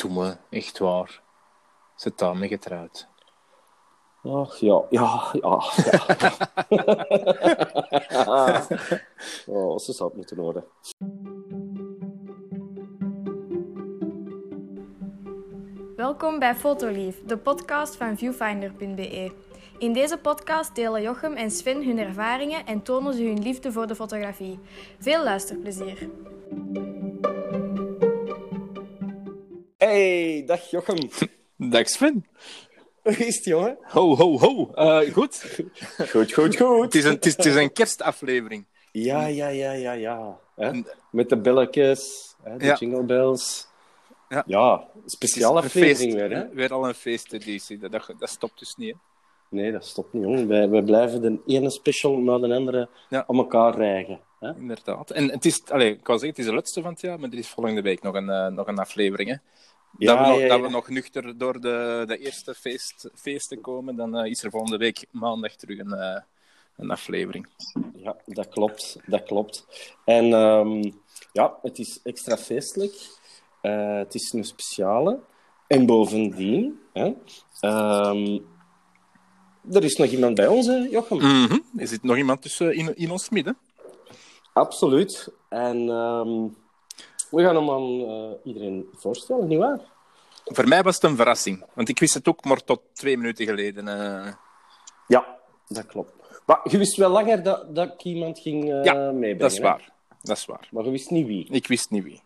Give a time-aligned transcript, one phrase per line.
[0.00, 1.22] Toen me, echt waar.
[1.96, 3.08] Ze daarmee getrouwd.
[4.22, 5.62] Ach, ja, ja, ja.
[8.18, 8.66] ja.
[9.46, 10.64] oh, ze zou het moeten horen.
[15.96, 19.32] Welkom bij Fotolief, de podcast van viewfinder.be.
[19.78, 23.86] In deze podcast delen Jochem en Sven hun ervaringen en tonen ze hun liefde voor
[23.86, 24.58] de fotografie.
[24.98, 26.10] Veel luisterplezier.
[29.90, 30.98] Hey, dag Jochem.
[31.74, 32.26] Dag Sven.
[33.02, 33.78] Hoe is het, jongen?
[33.82, 34.70] Ho, ho, ho.
[34.74, 35.56] Eh, goed.
[36.10, 36.82] Goed, goed, goed.
[36.82, 38.66] Het is, een, het, is, het is een kerstaflevering.
[38.92, 40.38] Ja, ja, ja, ja, ja.
[40.56, 40.82] Hè?
[41.10, 42.74] Met de belletjes, hè, de Ja.
[42.74, 43.66] jingle bells.
[44.28, 44.44] Ja.
[44.46, 46.48] Ja, speciale aflevering feest, weer, hè?
[46.48, 47.78] Weer al een feesteditie.
[47.78, 48.94] Dat, dat, dat stopt dus niet.
[48.94, 48.98] Hè?
[49.56, 50.48] Nee, dat stopt niet, jongen.
[50.48, 53.24] Wij, wij blijven de ene special na de andere Ja.
[53.26, 54.20] om elkaar rijgen.
[54.40, 54.54] Hè?
[54.56, 55.10] Inderdaad.
[55.10, 57.30] En het is, allez, ik kan zeggen, het is de laatste van het jaar, maar
[57.30, 59.30] er is volgende week nog een, eh, nog een aflevering.
[59.30, 59.36] Hè?
[59.98, 60.64] Ja, dat, we nog, ja, dat ja.
[60.64, 64.76] we nog nuchter door de, de eerste feest, feesten komen, dan eh, is er volgende
[64.76, 66.20] week maandag terug een, eh,
[66.76, 67.48] een aflevering.
[67.94, 68.96] Ja, dat klopt.
[69.06, 69.66] Dat klopt.
[70.04, 70.92] En ehm,
[71.32, 72.94] ja, het is extra feestelijk.
[73.60, 75.20] Eh, het is een speciale.
[75.66, 77.12] En bovendien, hè,
[77.60, 78.38] ehm,
[79.72, 81.16] er is nog iemand bij ons, hè, Jochem.
[81.16, 81.58] Mhm.
[81.76, 83.58] Er zit nog iemand tussen in, in ons midden.
[84.52, 85.32] Absoluut.
[85.48, 86.48] En ehm,
[87.30, 89.78] we gaan hem aan eh, iedereen voorstellen, nietwaar?
[90.44, 93.46] Voor mij was het een verrassing, want ik wist het ook maar tot twee minuten
[93.46, 93.88] geleden.
[93.88, 94.32] eh.
[95.06, 96.12] Ja, dat klopt.
[96.46, 99.38] Maar je wist wel langer dat, dat ik iemand ging eh Ja, meebrengen.
[99.38, 99.62] dat is hè?
[99.62, 99.92] waar.
[100.22, 100.68] Dat is waar.
[100.70, 101.48] Maar je wist niet wie.
[101.50, 102.22] Ik wist niet wie.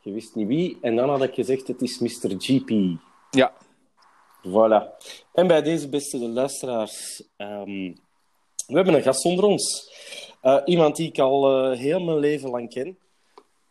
[0.00, 0.78] Je wist niet wie.
[0.80, 2.34] En dan had ik gezegd, het is Mr.
[2.38, 2.98] GP.
[3.30, 3.52] Ja,
[4.48, 4.96] Voilà.
[5.32, 7.92] En bij deze beste luisteraars, ehm,
[8.66, 9.92] we hebben een gast onder ons.
[10.64, 12.98] Iemand die ik al heel mijn leven lang ken.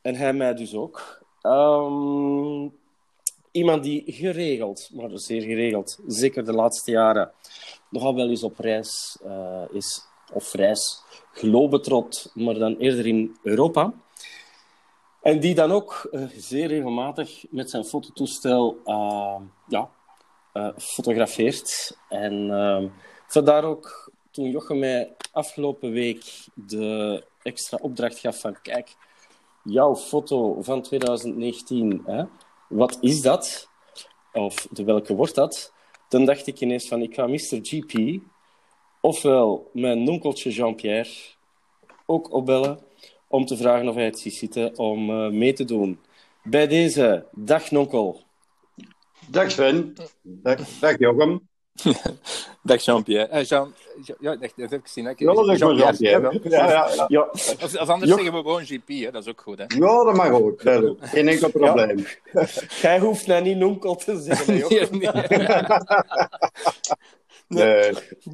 [0.03, 1.21] En hij mij dus ook.
[1.41, 2.67] Ehm,
[3.51, 7.31] iemand die geregeld, maar zeer geregeld, zeker de laatste jaren,
[7.89, 10.05] nogal wel eens op reis eh, is.
[10.33, 11.01] Of reis,
[11.31, 13.93] globetrot, maar dan eerder in Europa.
[15.21, 19.35] En die dan ook eh, zeer regelmatig met zijn fototoestel eh,
[19.67, 19.89] ja,
[20.77, 21.97] fotografeert.
[22.09, 22.87] En ehm,
[23.27, 26.23] vandaar ook toen Jochem mij afgelopen week
[26.53, 28.95] de extra opdracht gaf van kijk,
[29.63, 32.23] jouw foto van 2019, hè,
[32.69, 33.69] wat is dat?
[34.33, 35.73] Of de welke wordt dat?
[36.07, 37.59] Dan dacht ik ineens van ik ga Mr.
[37.61, 38.21] GP,
[39.01, 41.09] ofwel mijn onkeltje Jean-Pierre,
[42.05, 42.79] ook opbellen
[43.27, 45.99] om te vragen of hij het ziet zitten om eh, mee te doen.
[46.43, 48.21] Bij deze, dag nonkel.
[49.29, 49.93] Dag Sven.
[50.21, 51.52] Dag, dag Jochem.
[52.63, 53.27] dag Jean-Pierre.
[53.27, 53.73] Eh, Jean,
[54.03, 55.05] Jean- ja, dat, heb ik gezien.
[55.05, 55.13] hè.
[55.17, 55.95] Ja, dat Jean-Pierre.
[55.97, 56.39] Jean-Pierre.
[56.49, 57.05] Ja, ja, ja.
[57.07, 57.19] Ja,
[57.59, 59.11] Als, als anders Jo- zeggen we gewoon GP, hè.
[59.11, 59.57] dat is ook goed.
[59.57, 59.63] Hè.
[59.67, 60.61] ja, dat mag ook.
[61.01, 62.05] Geen enkel probleem.
[62.81, 64.53] Jij hoeft nou niet nonkel te zeggen.
[67.47, 67.91] Nee, nee.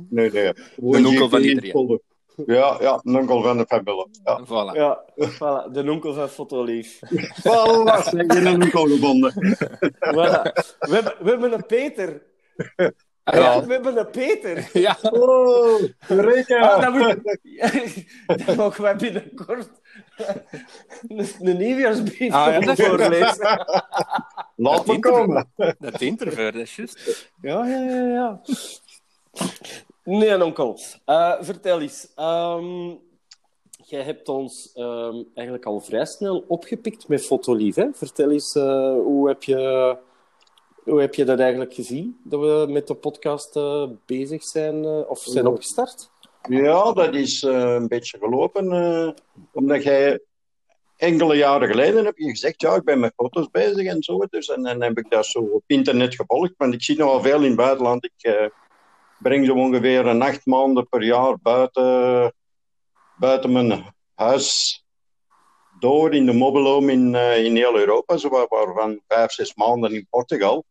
[0.10, 0.54] Nee, nee, nee.
[0.82, 2.02] Een onkel van iedereen.
[2.46, 4.08] Ja, ja, een onkel van de familie.
[4.24, 4.42] Ja.
[4.46, 4.76] Voilà.
[4.76, 7.00] Ja, voilà, de onkel van Fotolief.
[7.00, 9.34] Voilà, hebben een onkel gevonden.
[9.84, 10.42] Voilà.
[10.80, 12.22] We, we hebben een Peter.
[13.24, 13.66] Ja.
[13.66, 14.70] We hebben een Peter.
[14.82, 14.98] Ja.
[15.02, 16.60] Oh, Eureka.
[16.60, 17.18] Ah, moet...
[18.46, 19.70] dat mogen wij binnenkort
[21.08, 23.66] een, een nieuwjaarsbrief Ah, ja, voorlezen.
[24.56, 25.52] Laat me komen.
[25.80, 27.30] Dat interview, dat is juist.
[27.42, 28.42] Ja, ja, ja, ja.
[30.04, 30.80] Nee, onkel.
[31.06, 32.12] Eh, vertel eens.
[32.16, 32.96] Ehm,
[33.86, 37.76] jij hebt ons ehm, eigenlijk al vrij snel opgepikt met Fotolief.
[37.76, 37.88] Hè?
[37.94, 39.98] Vertel eens, eh, hoe, heb je,
[40.90, 42.20] hoe heb je dat eigenlijk gezien?
[42.24, 46.10] Dat we met de podcast eh, bezig zijn eh, of zijn opgestart?
[46.50, 48.66] Ja, dat is eh, een beetje gelopen.
[49.54, 50.20] omdat jij
[50.96, 54.18] enkele jaren geleden heb je gezegd, ja, ik ben met foto's bezig en zo.
[54.30, 56.54] Dus, en dan heb ik dat zo op internet gevolgd.
[56.58, 58.04] Want ik zie nogal veel in het buitenland.
[58.06, 58.46] Ik eh,
[59.20, 62.34] breng zo ongeveer een acht maanden per jaar buiten,
[63.18, 64.84] buiten mijn huis
[65.80, 68.18] door in de mobiloom in, in heel Europa.
[68.18, 70.66] Zo, waar- waarvan vijf, zes maanden in Portugal.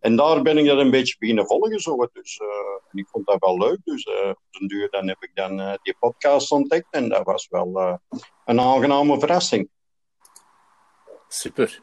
[0.00, 1.80] En daar ben ik dat een beetje beginnen volgen.
[1.80, 2.08] Zo.
[2.12, 2.46] Dus, eh,
[2.90, 3.78] en ik vond dat wel leuk.
[3.84, 6.86] Dus eh, op den duur dan heb ik dan eh, die podcast ontdekt.
[6.90, 7.98] En dat was wel
[8.44, 9.68] een aangename verrassing.
[11.28, 11.82] Super.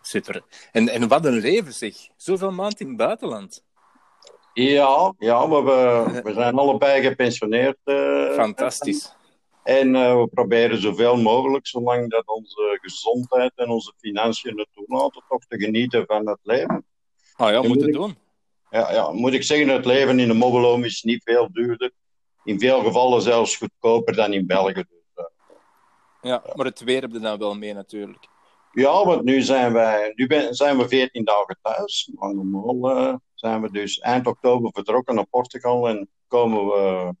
[0.00, 0.42] Super.
[0.72, 1.94] En, en wat een leven, zeg.
[2.16, 3.64] Zoveel maand in het buitenland.
[4.52, 7.78] Ja, ja we, we, we zijn allebei gepensioneerd.
[8.34, 9.16] Fantastisch.
[9.62, 15.44] En we proberen zoveel mogelijk, zolang dat onze gezondheid en onze financiën het toelaten, toch
[15.44, 16.84] te genieten van het leven.
[17.38, 18.16] Ah ja, moet ik- doen.
[18.70, 21.92] Ja, ja, moet ik zeggen, het leven in de mobiloom is niet veel duurder.
[22.44, 24.72] In veel gevallen zelfs goedkoper dan in België.
[24.72, 25.24] Dus, eh,
[26.22, 28.28] Ja, maar het weer heb je dan wel mee natuurlijk.
[28.72, 32.10] Ja, want nu zijn wij, nu ben- zijn we 14 dagen thuis.
[32.14, 37.14] Maar normaal eh, zijn we dus eind oktober vertrokken naar Portugal en komen we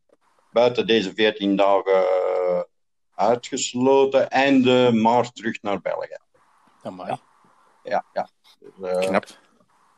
[0.52, 2.60] buiten deze 14 dagen eh,
[3.14, 6.16] uitgesloten einde maart terug naar België.
[6.82, 7.16] Amai,
[7.82, 8.28] Ja, ja.
[8.60, 9.24] Dus, eh, knap.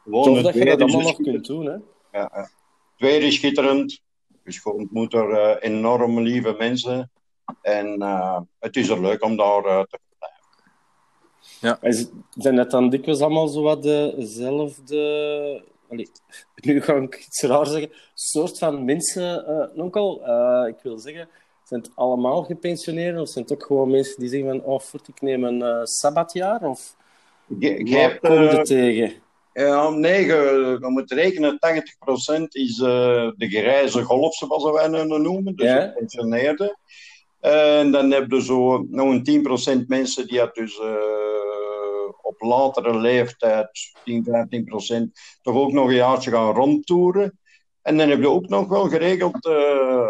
[0.05, 1.73] Gewoon Tof het dat je weer dat allemaal nog kunt doen, hè?
[1.73, 2.49] Ja, ja.
[2.97, 4.01] Weer is schitterend.
[4.45, 7.11] Dus je ontmoet er eh, enorm lieve mensen.
[7.63, 9.99] En eh, het is er leuk om daar eh, te
[11.81, 15.65] Is- Zijn het dan dikwijls allemaal zo wat dezelfde...
[15.91, 16.09] Allee,
[16.55, 17.91] nu ga ik iets raar zeggen.
[18.15, 20.25] soort van mensen, eh onkel?
[20.27, 21.29] Eh, ik wil zeggen,
[21.65, 23.21] zijn het allemaal gepensioneerden?
[23.21, 24.63] Of zijn het ook gewoon mensen die zeggen van...
[24.63, 26.63] Oh, voort, ik neem een eh, sabbatjaar?
[26.63, 26.97] Of
[27.97, 29.13] hebt, je eh, er tegen?
[29.53, 31.59] Ja, nee, je, je moet rekenen,
[32.41, 35.81] 80% is eh, de grijze golf, zoals wij het noemen, dus Ja.
[35.81, 36.79] de gepensioneerden.
[37.41, 42.95] En dan heb je zo nog een 10% mensen die het dus eh, op latere
[42.99, 43.69] leeftijd,
[44.05, 45.13] 10, 15%,
[45.43, 47.39] toch ook nog een jaartje gaan rondtoeren.
[47.83, 50.09] En dan heb je ook nog wel geregeld eh,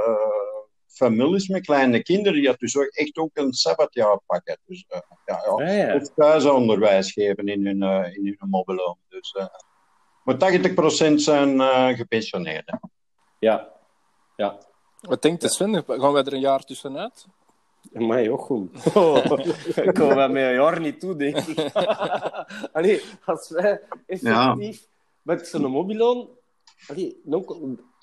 [0.90, 4.58] families met kleine kinderen die het dus ook echt ook een sabbatjaar pakken.
[4.66, 5.94] Dus eh, ja, ja, Ah, ja.
[5.94, 8.96] of thuisonderwijs geven in hun, eh in hun.
[9.08, 9.46] Dus, eh,
[10.24, 12.80] maar 80% zijn eh, gepensioneerden.
[13.38, 13.72] Ja.
[14.36, 14.58] Ja.
[15.00, 15.84] Wat denkt de Sven?
[15.86, 17.26] Gaan wij er een jaar tussenuit?
[17.92, 18.70] Maar Jochem.
[18.94, 19.16] Oh,
[19.86, 21.72] ik kom wel met een jaar niet toe, denk ik.
[22.72, 24.86] Allee, als wij effectief
[25.22, 26.28] met zo'n mobiloon...
[26.86, 27.20] Allee,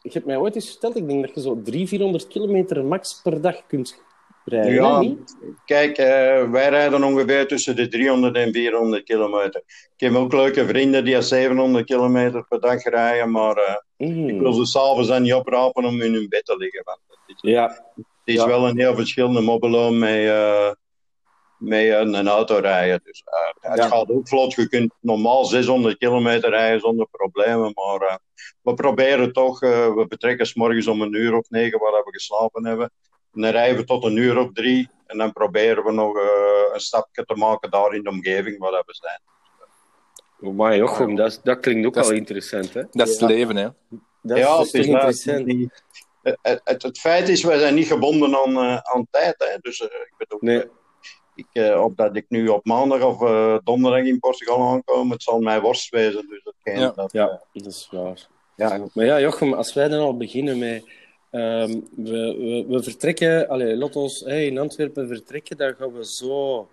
[0.08, 3.20] je hebt mij ooit eens verteld, ik denk dat je zo 300, 400 kilometer max
[3.24, 4.02] per dag kunt
[4.46, 4.74] rijden.
[4.74, 5.02] Ja.
[5.02, 5.16] hè?
[5.66, 9.62] Kijk, eh, wij rijden ongeveer tussen de 300 en 400 kilometer.
[9.66, 14.30] Ik heb ook leuke vrienden die 700 kilometer per dag rijden, maar Mm.
[14.30, 16.82] ik wil ze s'avonds dan niet oprapen om in hun bed te liggen.
[16.84, 18.48] Want het is, Ja, het is Ja.
[18.48, 20.72] wel een heel verschillende mobiloom met, eh,
[21.58, 23.00] met een, een auto rijden.
[23.04, 23.88] Dus, eh, het Ja.
[23.88, 24.54] gaat ook vlot.
[24.54, 28.16] Je kunt normaal 600 kilometer rijden zonder problemen, maar eh,
[28.62, 29.62] we proberen toch.
[29.62, 32.92] eh, we vertrekken s morgens om een uur of negen waar we geslapen hebben.
[33.34, 34.90] En dan rijden we tot een uur of drie.
[35.06, 36.24] En dan proberen we nog eh,
[36.74, 40.56] een stapje te maken daar in de omgeving waar we zijn.
[40.56, 42.84] maar Jochem, dat, dat klinkt ook Dat is- wel interessant, hè?
[42.92, 43.68] Dat is het leven, hè.
[44.22, 45.72] Dat ja, is het, is interessant.
[46.22, 49.36] het, het, het feit is, wij zijn niet gebonden aan, eh, aan tijd.
[49.38, 49.58] Hè.
[49.62, 50.66] Dus eh, ik bedoel, Nee.
[51.38, 55.40] Ik, eh, dat ik nu op maandag of eh, donderdag in Portugal aankom, het zal
[55.40, 56.26] mij worst wezen.
[56.30, 56.92] Dus Ja.
[56.96, 58.28] dat, Ja, dat is waar.
[58.56, 60.84] ja, Maar ja, Jochem, als wij dan al beginnen met...
[61.32, 63.48] ehm, we, we, we vertrekken...
[63.48, 66.68] Allee, laat ons hey, in Antwerpen vertrekken, dan gaan we zo...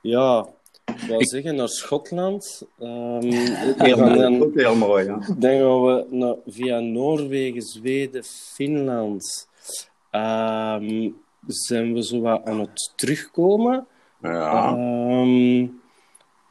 [0.00, 0.46] Ja,
[1.08, 2.62] ik zeggen naar Schotland.
[2.78, 5.04] Ehm, we heel, dan, ook heel mooi.
[5.04, 5.18] Ja.
[5.38, 9.48] dan gaan we naar, via Noorwegen, Zweden, Finland.
[10.10, 11.10] Ehm,
[11.52, 13.86] zijn we zo wat aan het terugkomen.
[14.22, 14.76] Ja.
[14.76, 15.66] Ehm,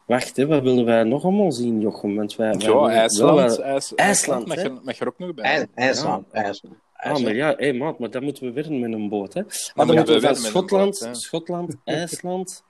[0.06, 2.16] wacht, hè, wat willen wij nog allemaal zien, Jochem?
[2.16, 3.92] Want wij, wij Ja, willen IJsland.
[3.94, 4.62] IJsland, mag, hè?
[4.62, 5.44] je, mag je er ook nog bij.
[5.44, 6.74] IJs- IJsland, IJsland.
[6.92, 9.34] Ah, maar ja, hey, maat, maar dan moeten we weer met een boot.
[9.34, 9.42] Hè.
[9.42, 11.16] dan dan moeten we we van weer met een Schotland, boot.
[11.16, 12.64] Schotland, IJsland.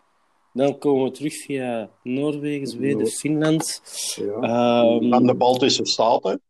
[0.53, 3.83] Dan komen we terug via Noorwegen, Zweden, Finland.
[4.17, 4.33] Ja.
[4.33, 6.41] Ehm, Aan de Baltische Staten.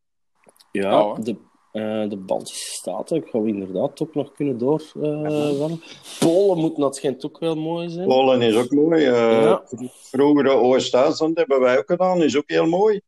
[0.72, 1.36] ja, Oh, de,
[1.72, 5.80] eh, de Baltische Staten gaan we inderdaad ook nog kunnen doorwandelen.
[6.18, 8.06] Polen moet dat schijnt ook wel mooi zijn.
[8.08, 9.04] Polen is ook mooi.
[9.04, 9.62] eh Ja.
[9.92, 13.00] Vroegere Oost-Duitsland hebben wij ook gedaan, is ook heel mooi.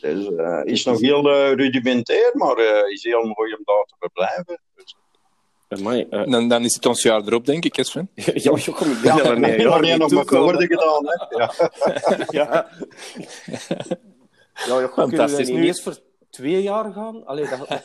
[0.00, 1.22] Dus, eh, is nog heel
[1.54, 4.60] rudimentair, maar eh, is heel mooi om daar te verblijven.
[4.74, 4.96] Dus,
[5.68, 8.10] Amai, Dan, dan is het ons jaar erop, denk ik, hè, Sven.
[8.14, 11.06] ja, ik we met een ja, jaar maar niet nog maar woorden gedaan.
[11.06, 11.36] Hè?
[11.38, 11.50] Ja.
[12.30, 12.68] Ja.
[14.66, 15.48] Ja, we Fantastisch.
[15.48, 15.98] niet Nu- eens voor
[16.30, 17.26] twee jaar gaan?
[17.26, 17.82] Allee, dat,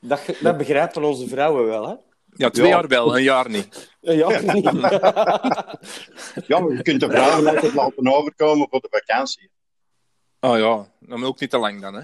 [0.00, 1.94] dat, dat begrijpen onze vrouwen wel, hè?
[2.34, 2.72] Ja, twee Ja.
[2.72, 3.90] jaar wel, een jaar niet.
[4.00, 4.12] Ja,
[6.46, 9.50] ja, maar je kunt de vrouwen altijd laten overkomen voor de vakantie.
[10.40, 12.02] Oh ja, dan ook niet te lang dan, hè.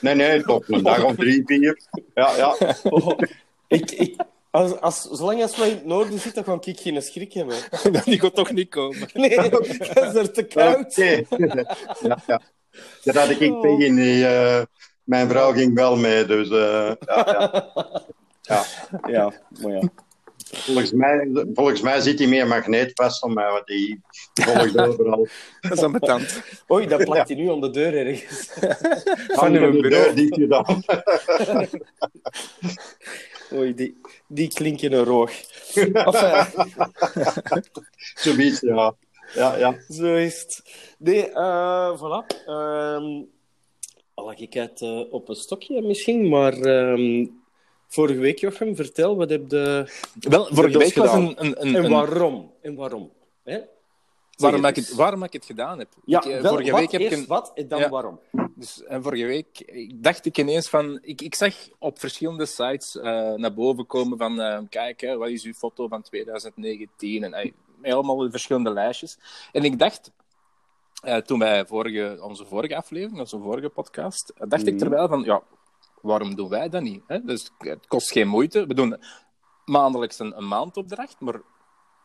[0.00, 1.80] Nee, nee, tot een dag of drie, vier.
[2.14, 2.56] Ja, ja.
[2.82, 3.18] Oh,
[3.68, 4.16] ik, ik,
[4.50, 7.56] als, als, zolang als wij in het noorden zitten, ga ik geen schrik hebben.
[8.04, 9.08] Die gaat toch niet komen.
[9.12, 10.98] Nee, dat is er te koud.
[10.98, 11.22] Oké.
[12.02, 12.40] ja, ja.
[13.04, 13.94] Dat had ik niet tegen.
[13.94, 14.62] Die, eh,
[15.06, 17.72] mijn vrouw ging wel mee, dus eh, ja,
[18.42, 18.64] ja.
[19.06, 19.88] Ja, maar ja.
[20.50, 24.00] Volgens, mij, volgens mij zit hij meer magneet vast aan mij, want die
[24.34, 25.28] volgt overal.
[25.60, 26.42] Dat is ambetant.
[26.70, 28.52] Oei, dat plakt hij nu aan de deur ergens.
[29.38, 29.88] Van uw de bureau.
[29.90, 30.82] deur dicht gedaan.
[33.52, 35.32] Oei, die, die klinken een roog.
[35.74, 36.46] Enfin,
[38.14, 38.94] Zoiets, ja.
[39.34, 39.74] Ja, ja.
[39.88, 40.62] Zo is het.
[40.98, 42.46] Nee, eh voilà.
[42.46, 43.34] Ehm
[44.16, 47.26] al lag ik het eh, op een stokje misschien, maar ehm,
[47.86, 49.90] vorige week, Jochem, vertel, wat heb je...
[50.20, 51.22] Wel, vorige week was gedaan.
[51.22, 51.44] een...
[51.44, 52.52] een, een, En waarom?
[52.60, 53.10] En waarom?
[53.42, 53.60] Hè?
[54.36, 55.88] waarom, ik het, waarom ik het gedaan heb.
[56.04, 57.88] Ja, ik, eh, wel, vorige wat, week heb ik eerst een, wat en dan Ja.
[57.88, 58.20] waarom.
[58.54, 60.98] Dus, en vorige week ik dacht ik ineens van...
[61.02, 64.66] Ik, ik zag op verschillende sites eh, naar boven komen van...
[64.68, 67.34] kijk, hè, wat is uw foto van 2019?
[67.34, 69.18] En allemaal verschillende lijstjes.
[69.52, 70.10] En ik dacht...
[71.06, 74.28] eh, toen wij vorige, onze vorige aflevering, onze vorige podcast...
[74.28, 74.84] eh, dacht ik Mhm.
[74.84, 75.22] er wel van...
[75.22, 75.42] Ja,
[76.02, 77.02] waarom doen wij dat niet?
[77.06, 77.24] Hè?
[77.24, 78.66] Dus het kost geen moeite.
[78.66, 78.96] We doen
[79.64, 81.40] maandelijks een, een maandopdracht, maar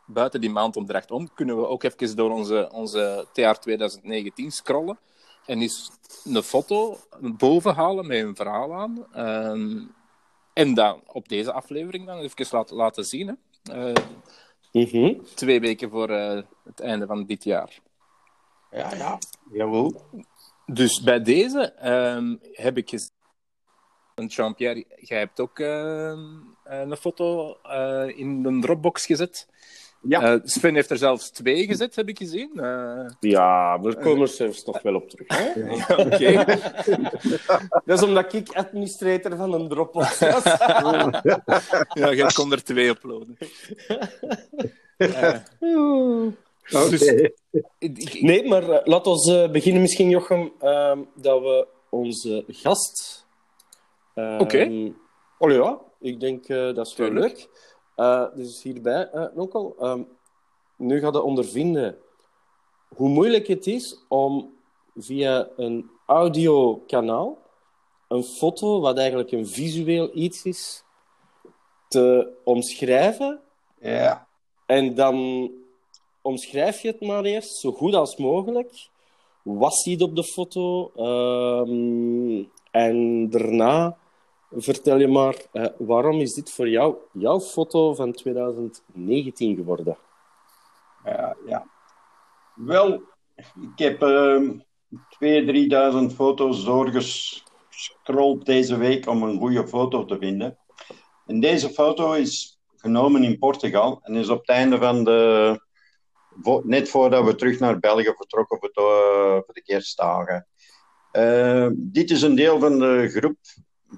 [0.06, 5.00] buiten die maandopdracht om kunnen we ook even door onze, onze TR 2019 scrollen
[5.46, 5.92] en eens
[6.24, 9.06] een foto boven halen met een verhaal aan.
[9.14, 9.84] Ehm,
[10.54, 13.28] en dan op deze aflevering dan even laten, laten zien.
[13.64, 13.74] Hè.
[13.90, 14.04] Eh,
[14.72, 15.14] Mhm.
[15.36, 16.10] twee weken voor
[16.64, 17.80] het einde van dit jaar.
[18.72, 19.18] Ja, ja.
[19.52, 20.02] Jawel.
[20.66, 23.10] Dus bij deze ehm, heb ik gezien.
[24.16, 26.20] En Jean-Pierre, jij hebt ook ehm,
[26.64, 29.48] een foto eh, in een Dropbox gezet.
[30.02, 30.22] Ja.
[30.22, 32.52] Eh, Sven heeft er zelfs twee gezet, heb ik gezien.
[32.56, 35.28] Eh, Ja, we komen er zelfs nog wel op terug.
[35.28, 35.96] Hè?
[35.96, 36.44] Oké.
[37.86, 40.44] Dat is omdat ik administrator van een Dropbox was.
[42.02, 43.38] ja, jij kon er twee uploaden.
[46.72, 47.32] Eh, Oké.
[47.94, 53.26] Dus- Nee, maar uh, laat ons uh, beginnen misschien, Jochem, uh, dat we onze gast...
[54.16, 54.92] Uh, Oké.
[55.38, 57.50] Oh ja, ik denk uh, dat is wel leuk.
[58.36, 59.76] Dus hierbij, ook al.
[59.80, 60.08] Um,
[60.78, 61.98] nu gaat je ondervinden
[62.96, 64.54] hoe moeilijk het is om
[64.96, 67.38] via een audiokanaal
[68.12, 70.84] een foto, wat eigenlijk een visueel iets is,
[71.88, 73.42] te omschrijven.
[73.80, 74.28] Ja.
[74.66, 75.50] En dan
[76.22, 78.90] omschrijf je het maar eerst zo goed als mogelijk.
[79.42, 80.92] Wat zie je op de foto?
[80.96, 83.98] Um, en daarna
[84.52, 89.98] vertel je maar, uh, waarom is dit voor jou jouw foto van 2019 geworden?
[91.06, 91.68] Ja, ja.
[92.56, 93.02] Wel,
[93.36, 94.58] ik heb uh, 2.000,
[96.10, 100.58] 3.000 foto's doorgescrolld deze week om een goede foto te vinden.
[101.26, 105.70] En deze foto is genomen in Portugal en is op het einde van de.
[106.64, 110.48] Net voordat we terug naar België vertrokken voor de, voor de kerstdagen.
[111.12, 113.38] Uh, dit is een deel van de groep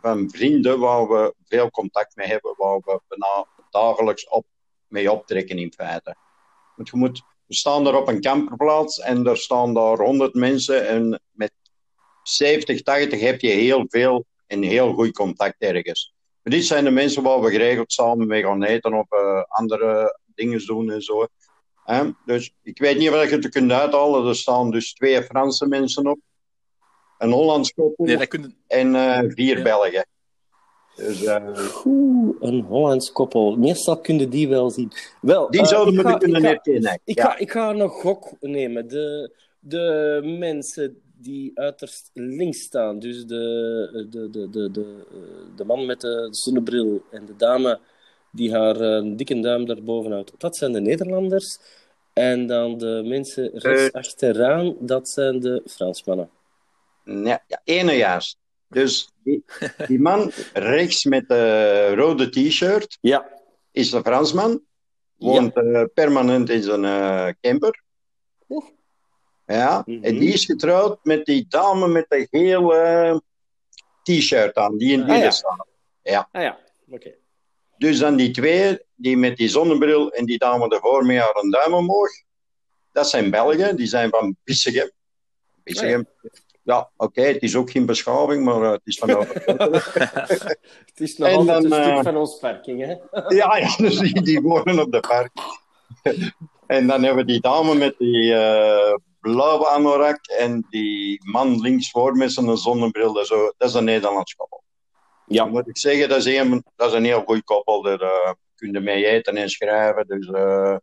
[0.02, 4.46] van vrienden waar we veel contact mee hebben, waar we bijna dagelijks op,
[4.88, 6.16] mee optrekken in feite.
[6.76, 10.88] Want je moet, we staan daar op een camperplaats en er staan daar 100 mensen
[10.88, 11.54] en met
[12.24, 16.14] 70, 80 heb je heel veel en heel goed contact ergens.
[16.44, 20.66] Dit zijn de mensen waar we geregeld samen mee gaan eten of uh, andere dingen
[20.66, 21.28] doen en zo.
[22.26, 24.28] Dus ik weet niet of je het kunt uithalen.
[24.28, 26.20] Er staan dus twee Franse mensen op,
[27.18, 28.56] een Hollands koppel nee, dat kun...
[28.68, 29.64] en uh, vier ja.
[29.64, 30.06] Belgen.
[30.96, 31.86] Dus, uh...
[31.86, 33.56] Oeh, een Hollands koppel.
[33.56, 34.92] Meestal kunnen die wel zien.
[35.22, 37.00] Wel, die zouden we kunnen herkennen.
[37.04, 37.24] Ik, ja.
[37.24, 38.88] ga, ik ga een gok nemen.
[38.88, 45.04] De, de mensen die uiterst links staan, dus de, de, de, de, de,
[45.56, 47.80] de man met de zonnebril en de dame
[48.34, 51.60] die haar uh, dikke duim daarboven houdt, dat zijn de Nederlanders.
[52.14, 56.30] En dan de mensen rechts uh, achteraan, dat zijn de Fransmannen.
[57.04, 58.38] Ja, ja ene juist.
[58.68, 59.44] Dus die,
[59.88, 63.30] die man rechts met de rode t-shirt ja.
[63.72, 64.62] is een Fransman.
[65.18, 65.62] Woont ja.
[65.62, 67.84] uh, permanent in zijn uh, camper.
[68.50, 68.66] Oeh.
[69.46, 70.04] Ja, mm -hmm.
[70.04, 73.22] en die is getrouwd met die dame met de gele
[74.04, 75.38] t-shirt aan, die in het midden ah, ja.
[75.38, 75.68] staat.
[76.02, 76.30] Ja.
[76.32, 76.96] Ah ja, oké.
[76.96, 77.18] Okay.
[77.78, 81.52] Dus dan die twee, die met die zonnebril en die dame ervoor met haar een
[81.52, 82.12] duim omhoog.
[82.92, 84.92] Dat zijn Belgen, die zijn van Bissegem.
[85.64, 86.00] Bissegem.
[86.00, 86.42] Ah, ja.
[86.64, 89.10] Ja, oké, okay, het is ook geen beschaving, maar uh, het is van
[90.86, 92.96] Het is nog en altijd dan, een stuk uh, van ons parking, hè?
[93.38, 95.32] ja, ja, dus die, die wonen op de park.
[96.68, 101.92] en dan hebben we die dame met die uh, blauwe anorak en die man links
[101.92, 103.14] voor met zijn zonnebril.
[103.14, 104.63] Dat is, dat is een Nederlands koppel.
[105.28, 105.44] Ja.
[105.44, 107.82] Dan moet ik zeggen, dat is een, dat is een heel goed koppel.
[107.82, 110.08] Daar uh, kun je mee eten en schrijven.
[110.08, 110.76] Dus uh,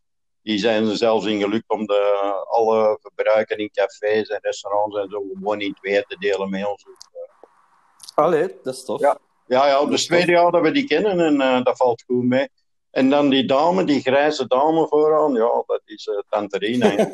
[0.43, 5.09] die zijn er zelfs in gelukt om de, alle verbruiken in cafés en restaurants en
[5.09, 6.85] zo gewoon in twee te delen met ons.
[8.15, 9.01] Allee, dat is tof.
[9.01, 12.25] Ja, ja, ja dus tweede jaar dat we die kennen en uh, dat valt goed
[12.25, 12.49] mee.
[12.91, 16.95] En dan die dame, die grijze dame vooraan, ja, dat is uh, Tante Rina.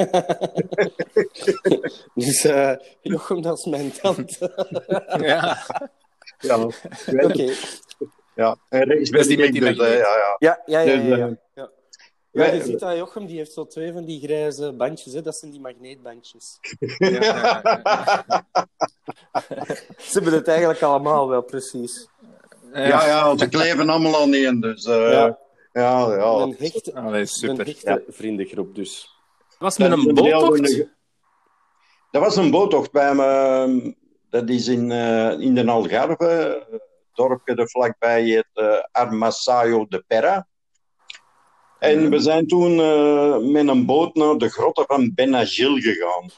[2.15, 4.69] dus uh, Jochem, dat is mijn tante.
[5.21, 5.59] ja.
[6.39, 7.25] Ja, oké.
[7.25, 7.55] Okay.
[8.35, 10.37] Ja, en is best die met die dus, ja, ja.
[10.39, 10.93] Ja, ja, ja.
[10.93, 11.37] ja, ja.
[11.55, 11.71] ja.
[12.37, 15.23] Ja, je ziet dat Jochem, die heeft zo twee van die grijze bandjes, hè?
[15.23, 16.59] dat zijn die magneetbandjes.
[16.99, 17.63] Ja,
[19.99, 22.09] Ze hebben het eigenlijk allemaal wel, precies.
[22.73, 24.87] Ja, ja, ze kleven allemaal aan één, dus...
[24.87, 25.39] Uh, ja.
[25.73, 26.33] Ja, ja.
[26.43, 27.59] Een hechte, Allee, super.
[27.59, 29.19] Een hechte vriendengroep, dus.
[29.59, 30.87] Was met Dat een boottocht?
[32.11, 33.95] Dat was een boottocht bij me.
[34.37, 36.81] Dat is in, eh, in de Algarve, een
[37.15, 40.47] dorpje er vlakbij het eh, Armasaio de Perra.
[41.79, 46.31] En we zijn toen eh, met een boot naar de grotten van Benagil gegaan.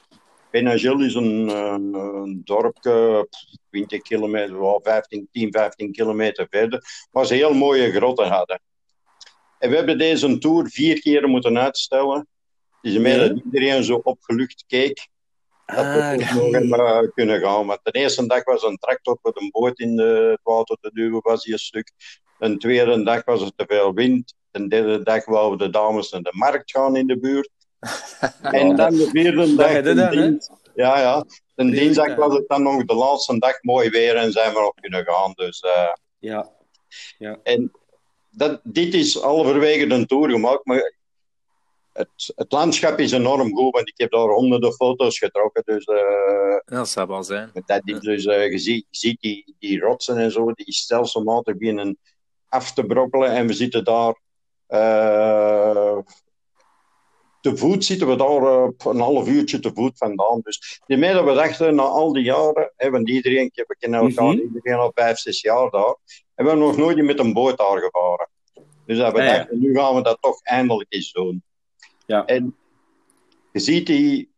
[0.50, 6.82] Benagil is een, eh, een dorpje, pff, 20 kilometer, wel 15, 10, 15 kilometer verder,
[7.10, 8.60] waar ze heel mooie grotten hadden.
[9.58, 12.28] En we hebben deze tour vier keer moeten uitstellen.
[12.80, 15.08] Het is meer dat iedereen zo opgelucht keek
[15.74, 17.66] dat we Ah, nog hebben eh, kunnen gaan.
[17.66, 20.90] Maar de eerste dag was een tractor met een boot in de, het water te
[20.92, 21.92] duwen, was hier een stuk.
[22.38, 24.34] De tweede dag was er te veel wind.
[24.50, 27.50] De derde dag wouden de dames naar de markt gaan in de buurt.
[28.42, 29.82] en dan de vierde dag.
[29.82, 30.10] de dan, hè?
[30.10, 30.40] dien-
[30.74, 31.24] ja, ja.
[31.56, 32.16] Vierde dinsdag dag.
[32.16, 35.32] was het dan nog de laatste dag mooi weer en zijn we nog kunnen gaan.
[35.34, 37.38] Dus, eh, ja.
[37.42, 37.70] en
[38.30, 40.94] dat, dit is halverwege de tour gemaakt, maar
[41.98, 45.62] het, het landschap is enorm goed, want ik heb daar honderden foto's getrokken.
[45.66, 47.50] Dus eh, Dat zou wel zijn.
[47.54, 51.56] met dat dus, eh, je, ziet, je ziet die, die rotsen en zo, die stelselmatig
[51.56, 51.98] beginnen
[52.48, 53.30] af te brokkelen.
[53.30, 54.20] En we zitten daar.
[54.66, 55.98] eh,
[57.40, 58.42] te voet zitten we daar
[58.92, 60.40] een half uurtje te voet vandaan.
[60.42, 64.34] Dus die dat we dachten, na al die jaren, hè, want iedereen, we kennen elkaar,
[64.34, 64.38] Mhm.
[64.54, 65.96] iedereen al vijf, zes jaar daar.
[66.34, 68.28] En we hebben nog nooit met een boot daar gevaren.
[68.86, 69.36] Dus dat we Ah, ja.
[69.36, 71.42] dachten, nu gaan we dat toch eindelijk eens doen.
[72.08, 72.24] Ja.
[72.24, 72.56] En
[73.52, 74.30] je ziet die,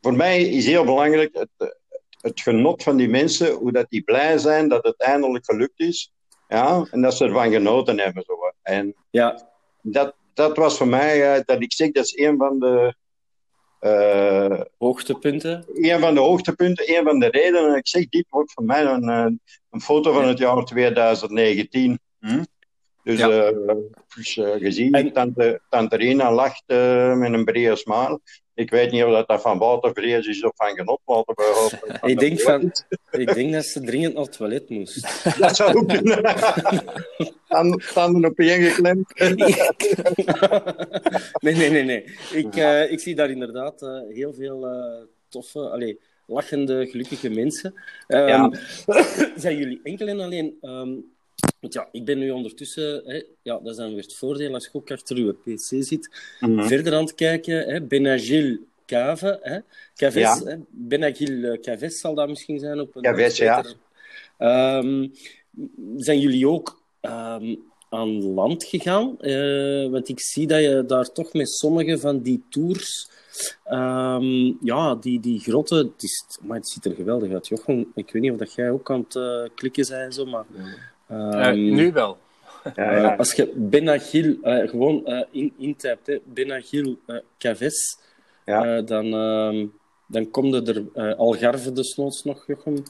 [0.00, 1.76] voor mij is heel belangrijk het,
[2.20, 6.12] het genot van die mensen, hoe dat die blij zijn dat het eindelijk gelukt is.
[6.48, 8.22] Ja, en dat ze ervan genoten hebben.
[8.26, 8.34] Zo.
[8.62, 9.50] En ja.
[9.82, 12.94] dat, dat was voor mij, eh, dat ik zeg, dat is een van de,
[13.78, 15.64] eh, Hoogtepunten.
[15.74, 17.76] een van de hoogtepunten, een van de redenen.
[17.76, 19.26] Ik zeg, dit wordt voor mij een, eh,
[19.70, 21.98] een foto van het jaar 2019.
[22.18, 22.44] Hm?
[23.08, 23.28] Dus, Ja.
[23.30, 23.74] eh,
[24.16, 28.20] dus eh, gezien, En- tante, tante Rina lacht eh, met een brede smile.
[28.54, 31.00] Ik weet niet of dat, dat van watervrees is of van genot.
[31.04, 31.30] Dat
[32.10, 32.72] Ik denk, van
[33.10, 35.02] ik denk dat ze dringend naar het toilet moest.
[35.40, 36.22] Dat zou ook kunnen.
[37.48, 39.12] Tanden- Tanden op één geklemd.
[41.40, 41.82] nee, nee, nee.
[41.84, 42.04] nee.
[42.32, 47.74] Ik, eh, ik zie daar inderdaad eh, heel veel eh, toffe, allee, lachende, gelukkige mensen.
[48.06, 48.50] Ehm,
[49.44, 50.56] zijn jullie enkel en alleen...
[50.60, 50.90] ehm,
[51.60, 53.02] want ja, ik ben nu ondertussen...
[53.04, 56.10] Hè, ja, dat is dan weer het voordeel als je ook achter uw pc zit.
[56.40, 57.66] Verder aan het kijken.
[57.66, 59.38] Hè, Benagil Cave.
[59.42, 59.58] Hè,
[59.94, 60.44] Caves, Ja.
[60.44, 62.80] hè, Benagil eh, Caves zal dat misschien zijn.
[62.80, 63.64] Op een Caves, ja.
[64.38, 65.08] Ehm,
[65.96, 67.54] zijn jullie ook ehm,
[67.90, 69.20] aan land gegaan?
[69.20, 73.10] Eh, want ik zie dat je daar toch met sommige van die tours...
[73.64, 75.76] ehm, ja, die, die grotten...
[75.78, 77.92] Het, is, maar het ziet er geweldig uit, Jochem.
[77.94, 80.44] Ik weet niet of dat jij ook aan het eh, klikken bent en zo, maar...
[81.08, 82.18] Eh, ehm, nu wel.
[82.74, 83.14] Ja, eh, ja.
[83.14, 87.98] als je Benagil eh, gewoon eh, in, intypt, hè, Benagil eh, Caves,
[88.44, 88.76] Ja.
[88.76, 89.66] eh, dan, ehm,
[90.06, 92.82] dan kom je er eh, Algarve desnoods nog, Jochem.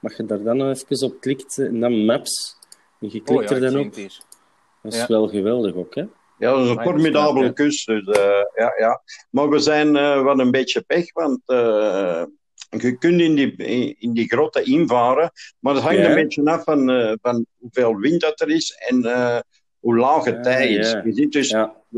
[0.00, 2.56] Mag je daar dan even op klikt eh, en dan Maps.
[3.00, 3.94] En je klikt Oh, ja, er dan op.
[3.94, 5.06] Dat is Ja.
[5.06, 6.04] wel geweldig ook, hè?
[6.38, 7.86] Ja, dat is een formidabele kust.
[7.86, 9.02] Dus, eh, ja, ja.
[9.30, 12.22] Maar we zijn eh wat een beetje pech, want eh,
[12.70, 16.08] je kunt in die, in die grotten invaren, maar dat hangt Ja.
[16.08, 19.38] een beetje af van, eh, van hoeveel wind dat er is en eh,
[19.78, 20.90] hoe laag het tij is.
[20.90, 21.02] ja.
[21.04, 21.50] Je ziet dus,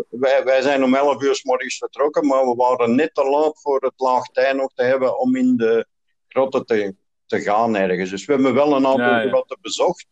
[0.08, 3.60] wij, wij zijn om 11 uur s morgens vertrokken, maar we waren net te laat
[3.60, 5.86] voor het laag tij nog te hebben om in de
[6.28, 6.94] grotten te,
[7.26, 8.10] te gaan ergens.
[8.10, 10.06] Dus we hebben wel een aantal grotten bezocht.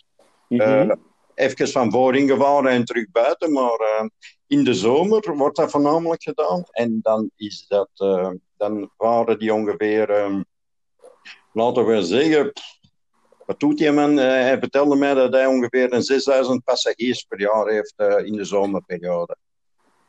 [0.49, 0.91] Eh,
[1.37, 3.53] even van voorin gevaren en terug buiten.
[3.53, 4.05] Maar eh,
[4.47, 6.65] in de zomer wordt dat voornamelijk gedaan.
[6.71, 10.41] En dan is dat, eh, dan waren die ongeveer, eh,
[11.53, 12.53] laten we zeggen,
[13.47, 14.19] wat doet die man?
[14.19, 17.95] Eh, hij vertelde mij dat hij ongeveer een 6000 passagiers per jaar heeft
[18.25, 19.37] in de zomerperiode.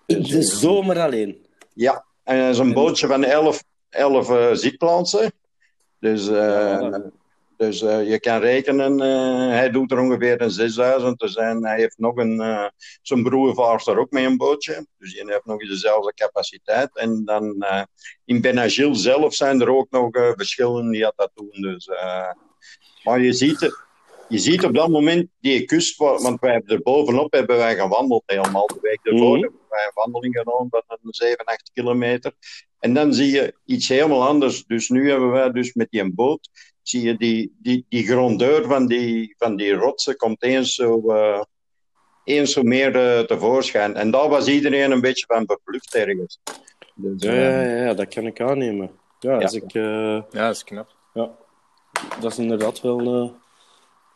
[0.06, 1.46] In de zomer alleen.
[1.74, 5.32] Ja, en hij is een bootje van 11, 11 eh, zitplaatsen.
[6.00, 7.12] Dus, Ja.
[7.58, 11.66] Dus eh, je kan rekenen, eh, hij doet er ongeveer een 6000 te zijn.
[11.66, 12.68] Hij heeft nog een, eh,
[13.02, 14.88] zijn broer vaart er ook mee een bootje.
[14.98, 16.98] Dus die heeft nog eens dezelfde capaciteit.
[16.98, 17.66] En dan
[18.26, 21.62] in Benagil zelf zijn er ook nog verschillen die dat doen.
[21.62, 21.90] Dus,
[23.04, 23.86] maar je ziet, het-
[24.30, 27.76] je ziet op dat moment die kust, wa- want wij hebben er bovenop hebben wij
[27.76, 29.38] gewandeld helemaal de week ervoor.
[29.38, 29.42] Mhm.
[29.42, 32.32] Hebben wij een wandeling gedaan van een 7, 8 kilometer.
[32.80, 34.66] En dan zie je iets helemaal anders.
[34.66, 36.50] Dus nu hebben wij dus met die boot,
[36.90, 41.42] zie je die, die, die grondeur van die, van die rotsen komt eens zo, eh,
[42.24, 43.96] eens zo meer eh, tevoorschijn.
[43.96, 46.40] En daar was iedereen een beetje van beplukt ergens.
[46.96, 48.92] Dus, Ja, eh, ja, ja, dat kan ik aannemen.
[49.20, 49.74] Ja, als ik...
[49.74, 50.90] eh, Ja, dat is knap.
[51.14, 51.32] ja,
[52.20, 53.32] dat is inderdaad wel eh,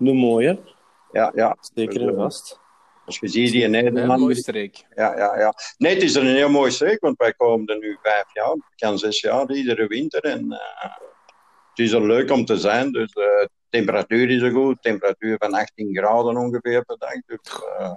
[0.07, 0.59] een mooie.
[1.11, 1.57] ja, ja.
[1.73, 2.59] Zeker en vast.
[3.05, 4.19] Als je ziet die in Ja, Nederland...
[4.21, 4.85] mooie streek.
[4.95, 5.53] Ja, ja, ja.
[5.77, 8.53] Nee, het is een heel mooi streek, want wij komen er nu vijf jaar.
[8.53, 10.21] Ik kan zes jaar iedere winter.
[10.23, 10.91] En eh,
[11.81, 12.91] is er leuk om te zijn.
[12.91, 14.81] Dus de temperatuur is er goed.
[14.81, 17.13] Temperatuur van 18 graden ongeveer per dag.
[17.25, 17.91] Dus, eh,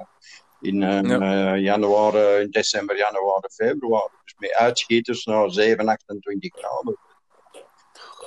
[0.60, 1.52] in eh, Ja.
[1.54, 4.12] eh, januari, in december, januari, februari.
[4.24, 6.96] Dus met uitschieters naar 7, 28 graden.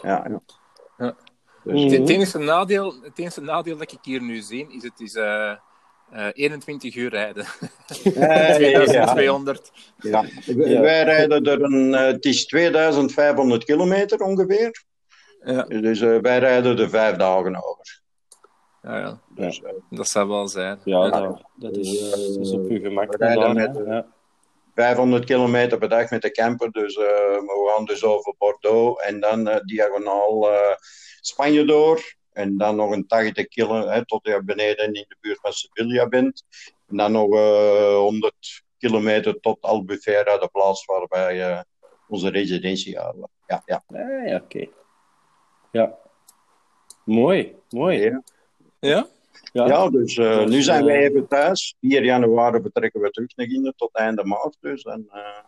[0.02, 0.42] Ja, ja.
[0.98, 1.16] Ja.
[1.64, 2.02] Dus, Mhm.
[2.02, 5.52] Het enige nadeel, het enige nadeel dat ik hier nu zie, is het is eh,
[6.12, 7.46] eh, 21 uur rijden.
[8.04, 8.54] ja, ja.
[8.54, 9.72] 2200.
[9.98, 10.26] Ja.
[10.46, 10.80] Ja.
[10.82, 14.84] Wij rijden er een, eh, het is 2500 kilometer ongeveer.
[15.44, 15.64] Ja.
[15.64, 18.02] Dus eh, wij rijden er vijf dagen over.
[18.82, 20.80] Ja, ja, Dus, eh, dat zou wel zijn.
[20.84, 21.10] Ja, Ja.
[21.20, 23.12] dat, dat, is, dat is op uw gemak.
[23.12, 23.82] We rijden met, hè.
[23.84, 24.06] ja.
[24.76, 26.72] 500 kilometer per dag met de camper.
[26.72, 27.04] Dus eh,
[27.40, 30.76] we gaan dus over Bordeaux en dan diagonaal eh,
[31.22, 32.16] Spanje door.
[32.32, 36.08] En dan nog een 80 kilo, hè, tot je beneden in de buurt van Sevilla
[36.08, 36.44] bent.
[36.88, 41.60] En dan nog eh 100 kilometer tot Albufeira, de plaats waar wij eh,
[42.08, 43.30] onze residentie hadden.
[43.48, 43.84] Ja, ja.
[43.88, 44.68] Ah, ja, oké.
[45.72, 45.98] Ja.
[47.04, 48.00] Mooi, mooi.
[48.00, 48.22] Ja.
[48.80, 49.08] Ja?
[49.54, 49.66] Ja.
[49.68, 51.76] Ja, dus eh, Dus, nu zijn wij eh, even thuis.
[51.80, 54.58] 4 januari vertrekken we terug naar Ginder tot einde maart.
[54.60, 55.44] Dus en eh,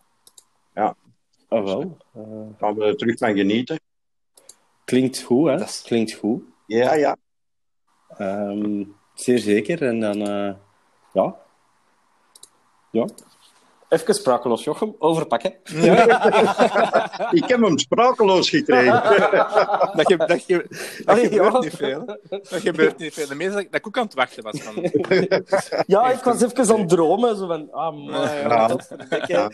[1.50, 1.98] Ah, wel.
[2.14, 2.22] Eh,
[2.60, 3.80] gaan we er terug van genieten.
[4.86, 5.64] klinkt goed, hè?
[5.64, 6.44] Is- Klinkt goed.
[6.68, 7.18] Ja, ja.
[8.18, 9.82] Ehm, zeer zeker.
[9.84, 10.54] En dan, eh,
[11.14, 11.36] ja.
[12.92, 13.06] Ja.
[13.90, 14.96] Even sprakeloos, Jochem.
[15.00, 15.54] Overpakken.
[17.40, 18.92] Ik heb hem sprakeloos gekregen.
[19.96, 20.66] Dat, ge dat, ge
[21.06, 21.60] dat gebeurt ja.
[21.60, 22.06] niet veel.
[22.30, 23.28] Dat gebeurt niet veel.
[23.28, 24.74] De meeste dat, ik ook aan het wachten was van...
[25.88, 27.36] Ja, ik was even aan het dromen.
[27.36, 28.80] Zo van, ah, man,
[29.26, 29.52] Ja.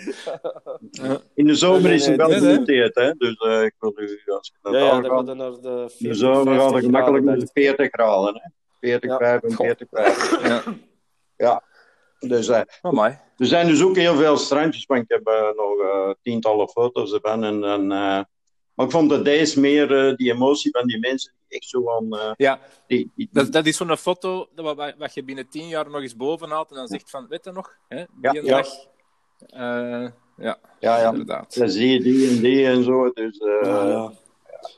[0.91, 1.17] Ja.
[1.33, 3.13] In de zomer is het wel tijd, hè?
[3.13, 5.97] Dus eh, ik wil u, als je naar Ja, ja, gaat, naar de in 40,
[5.97, 8.49] de zomer gaat 50 het gemakkelijk met de 40 graden, hè?
[8.79, 9.17] 40, Ja.
[9.17, 10.73] 45, 50.
[11.37, 11.63] Ja.
[12.19, 13.17] Dus eh, Amai.
[13.37, 17.13] er zijn dus ook heel veel strandjes, want ik heb eh, nog eh, tientallen foto's
[17.13, 17.43] ervan.
[17.43, 18.23] En, en, eh,
[18.73, 21.81] maar ik vond dat deze meer eh, die emotie van die mensen, die echt zo
[21.83, 22.19] van...
[22.19, 25.67] eh, Ja, die, die, dat, dat is zo'n foto dat, wat, wat je binnen tien
[25.67, 27.75] jaar nog eens boven haalt en dan zegt van, weet je nog?
[27.87, 28.55] Hè, die Ja, een ja.
[28.61, 28.67] dag.
[29.47, 31.09] Eh, ja, ja, ja.
[31.09, 31.55] inderdaad.
[31.57, 33.11] Dan zie je die en die en zo.
[33.13, 34.11] Dus, eh, Ja,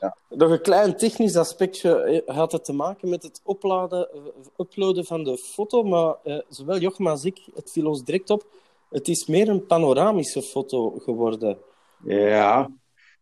[0.00, 0.16] ja.
[0.28, 4.20] Nog een klein technisch aspectje eh, had het te maken met het opladen, eh,
[4.56, 8.46] uploaden van de foto, maar eh, zowel Jochem als ik, het viel ons direct op,
[8.90, 11.58] het is meer een panoramische foto geworden.
[12.04, 12.68] ja.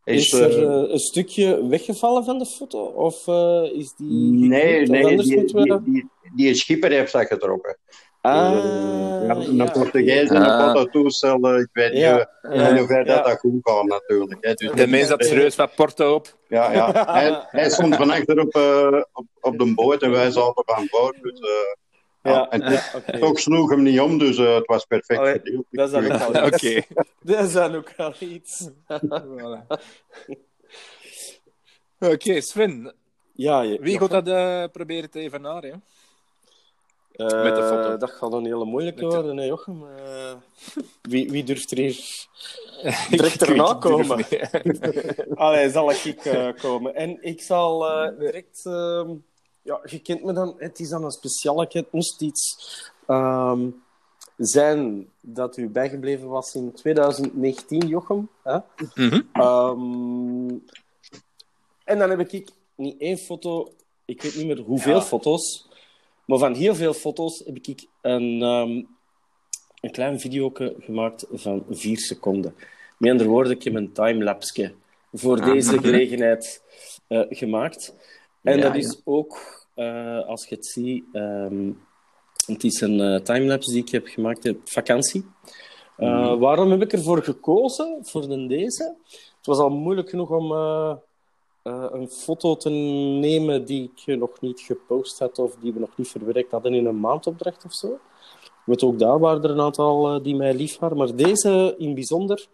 [0.04, 2.84] Is, Is, er eh, een stukje weggevallen van de foto?
[2.84, 3.26] Of
[3.72, 7.78] is die Nee, nee die, die, dat- die, die schipper heeft dat getrokken.
[8.26, 10.66] Ah, een ja, Portugees en Ah.
[10.66, 11.40] een fototoestel.
[11.40, 13.14] eh, Ik weet niet Ja, ja, in hoeverre ja.
[13.14, 14.44] dat, dat goed gaat, natuurlijk.
[14.44, 14.54] Hè.
[14.54, 16.36] Dus, De mens dat serieus van Porto op.
[16.48, 16.92] ja, ja.
[17.18, 20.86] Hij, hij stond van achter op, eh, op, op de boot en wij zaten aan
[20.90, 21.22] boord.
[21.22, 21.48] Dus, eh,
[22.22, 22.32] ja.
[22.32, 23.18] Ja, En ja, oké.
[23.18, 25.64] toch sloeg hem niet om, dus eh, het was perfect Allee, verdeeld.
[25.70, 26.32] dat is dan ook al.
[27.34, 28.68] Dat is dan ook al iets.
[29.02, 29.66] Voilà.
[31.98, 32.94] Oké, Sven.
[33.32, 35.70] Ja, je- Wie gaat dat eh, proberen te evenaren?
[35.70, 35.76] hè?
[37.16, 37.96] Eh, Met de foto.
[37.96, 39.82] Dat gaat een hele moeilijke de- worden, hè, Jochem.
[39.96, 40.32] Eh,
[41.12, 41.96] wie, wie durft er hier
[43.10, 43.78] direct erna niet.
[43.82, 44.24] komen?
[45.34, 46.94] Allee, zal ik eh, komen.
[46.94, 48.60] En ik zal eh, direct...
[48.66, 49.14] ehm,
[49.62, 50.54] ja, je kent me dan.
[50.58, 51.66] Het is dan een speciale.
[51.68, 52.56] Het moest iets
[53.06, 53.68] ehm,
[54.36, 58.28] zijn dat u bijgebleven was in 2019, Jochem.
[58.42, 58.58] Hè?
[58.94, 59.20] Mhm.
[59.32, 60.48] Ehm,
[61.84, 63.72] en dan heb ik niet één foto,
[64.04, 65.02] ik weet niet meer hoeveel Ja.
[65.02, 65.65] foto's,
[66.26, 68.82] maar van heel veel foto's heb ik een, ehm,
[69.80, 72.54] een klein video gemaakt van vier seconden.
[72.98, 74.72] Met andere woorden, ik heb een timelapse
[75.12, 76.62] voor Ah, deze gelegenheid
[77.08, 77.94] eh, gemaakt.
[78.42, 78.78] En Ja, dat ja.
[78.78, 79.38] is ook,
[79.74, 81.70] eh, als je het ziet, ehm,
[82.46, 85.24] het is een eh, timelapse die ik heb gemaakt op vakantie.
[85.98, 88.96] Uh, waarom heb ik ervoor gekozen, voor de deze?
[89.36, 90.52] Het was al moeilijk genoeg om
[91.66, 92.70] uh, uh, een foto te
[93.20, 96.86] nemen die ik nog niet gepost had of die we nog niet verwerkt hadden in
[96.86, 97.98] een maandopdracht of zo.
[98.66, 100.96] Ook daar waren er een aantal die mij lief waren.
[100.96, 102.46] Maar deze in bijzonder,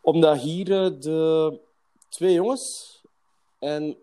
[0.00, 0.66] omdat hier
[1.00, 1.60] de
[2.08, 3.00] twee jongens
[3.58, 3.96] en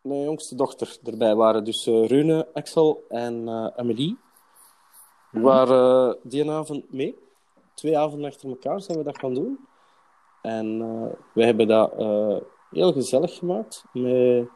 [0.00, 1.64] mijn jongste dochter erbij waren.
[1.64, 4.18] Dus Rune, Axel en Amelie
[5.30, 5.44] Mhm.
[5.44, 7.16] waren die avond mee
[7.74, 9.58] twee avonden achter elkaar zijn we dat gaan doen.
[10.42, 12.36] En uh, we hebben dat uh,
[12.70, 13.84] heel gezellig gemaakt.
[13.92, 14.48] Met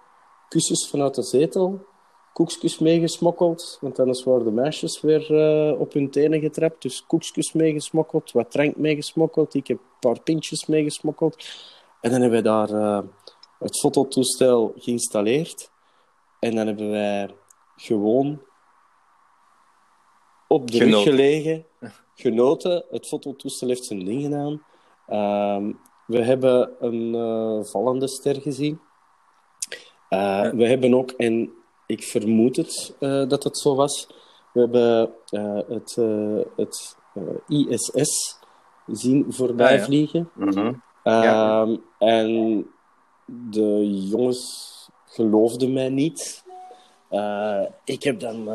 [0.49, 1.87] kussens vanuit de zetel.
[2.33, 3.79] Koekjes meegesmokkeld.
[3.81, 6.83] Want anders waren de meisjes weer uh, op hun tenen getrapt.
[6.83, 8.33] Dus koekjes meegesmokkeld.
[8.33, 9.55] Wat drank meegesmokkeld.
[9.55, 11.45] Ik heb een paar pintjes meegesmokkeld.
[12.01, 13.03] En dan hebben we daar
[13.59, 15.71] het fototoestel geïnstalleerd.
[16.39, 17.35] En dan hebben wij
[17.77, 18.43] gewoon
[20.49, 21.13] op de rug Genoten.
[21.13, 21.67] gelegen,
[22.15, 22.85] genoten.
[22.91, 24.63] Het fototoestel heeft zijn ding gedaan.
[25.07, 25.73] Ehm,
[26.07, 28.81] we hebben een eh, vallende ster gezien.
[30.09, 31.53] Eh, We hebben ook, en
[31.87, 34.07] ik vermoed het eh, dat het zo was,
[34.53, 35.13] we hebben
[35.69, 35.95] het,
[36.57, 36.97] het
[37.49, 38.39] ISS
[38.87, 39.85] zien voorbij Ah, ja.
[39.85, 40.31] vliegen.
[40.35, 40.73] Mhm.
[41.05, 41.63] Ja.
[41.63, 42.67] Ehm, En
[43.27, 44.71] de jongens
[45.07, 46.45] geloofden mij niet.
[47.85, 48.49] Ik heb dan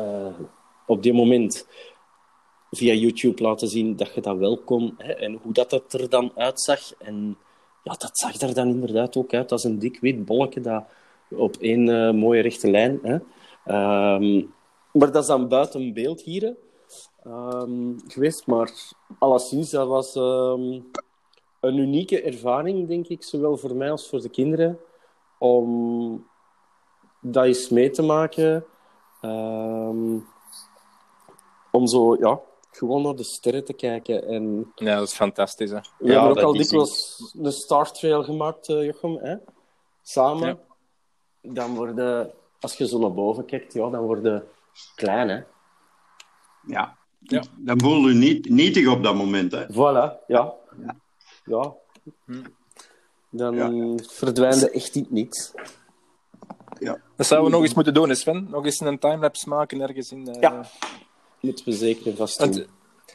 [0.86, 1.66] op dit moment
[2.70, 6.08] via YouTube laten zien dat je dat wel kon hè, en hoe dat het er
[6.08, 6.94] dan uitzag.
[6.98, 7.38] En
[7.82, 10.84] ja, dat zag er dan inderdaad ook uit als een dik wit bolletje dat
[11.30, 12.98] op één eh, mooie rechte lijn.
[13.02, 13.18] Hè.
[13.64, 14.44] Ehm,
[14.92, 16.56] maar dat is dan buiten beeld hier
[17.22, 18.46] ehm, geweest.
[18.46, 18.72] Maar
[19.18, 20.80] alleszins, dat was ehm,
[21.60, 24.78] een unieke ervaring, denk ik, zowel voor mij als voor de kinderen,
[25.38, 26.26] om
[27.20, 28.64] dat eens mee te maken.
[31.70, 34.26] Om zo, ja, gewoon naar de sterren te kijken.
[34.26, 35.70] En Ja, dat is fantastisch.
[35.70, 35.80] Hè?
[35.98, 39.36] we Ja, hebben ook al is dikwijls een Star Trail gemaakt, eh, Jochem, hè?
[40.02, 40.46] samen.
[41.40, 41.52] Ja.
[41.52, 44.44] Dan worden, als je zo naar boven kijkt, ja, dan worden
[44.94, 45.40] klein, hè.
[46.66, 46.96] Ja.
[47.18, 47.42] Ja.
[47.56, 49.52] Dan voel je niet nietig op dat moment.
[49.52, 49.64] Hè.
[49.72, 50.54] Voilà, ja.
[50.78, 50.96] Ja.
[51.44, 51.74] Ja.
[52.24, 52.42] Hm.
[53.30, 53.94] Dan Ja.
[54.06, 55.52] verdwijnt echt niet niets.
[57.16, 58.46] Dat zouden we nog eens moeten doen, Sven.
[58.50, 60.36] Nog eens een timelapse maken ergens in de...
[60.40, 60.64] Ja.
[61.40, 62.66] Moeten we zeker vast doen.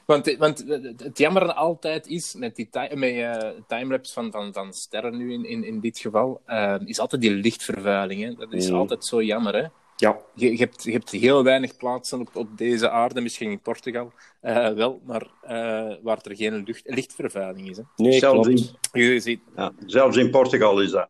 [0.06, 4.54] Want, want, want het jammer altijd is met die ti- met, eh, timelapse van, van,
[4.54, 8.22] van sterren nu in, in, in dit geval, eh, is altijd die lichtvervuiling.
[8.24, 8.34] Hè?
[8.34, 8.76] Dat is Mm.
[8.76, 9.54] altijd zo jammer.
[9.56, 9.68] Hè?
[9.96, 10.20] Ja.
[10.36, 14.12] Je, je, hebt, je hebt heel weinig plaatsen op, op deze aarde, misschien in Portugal
[14.42, 17.78] eh, wel, maar eh, waar er geen lucht, lichtvervuiling is.
[17.78, 17.84] Hè?
[17.96, 18.78] Nee, Zelfs klopt.
[18.92, 21.10] in, Je ziet, ja, zelfs in Portugal is dat.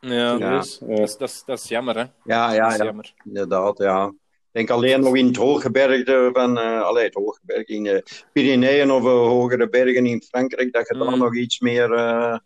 [0.00, 0.58] ja, Ja.
[0.58, 1.94] Dus, Dat, is, dat, is, dat is jammer.
[1.94, 2.04] Hè?
[2.24, 2.84] Ja, Dat ja, is ja.
[2.84, 3.14] jammer.
[3.24, 4.12] Inderdaad, ja.
[4.52, 6.58] Ik denk alleen nog in het hooggebergte van...
[6.58, 10.98] eh allee, het hooggebergte in de Pyreneeën of eh, hogere bergen in Frankrijk, dat je
[10.98, 11.18] daar Mm.
[11.18, 11.92] nog iets meer...
[11.92, 12.38] eh,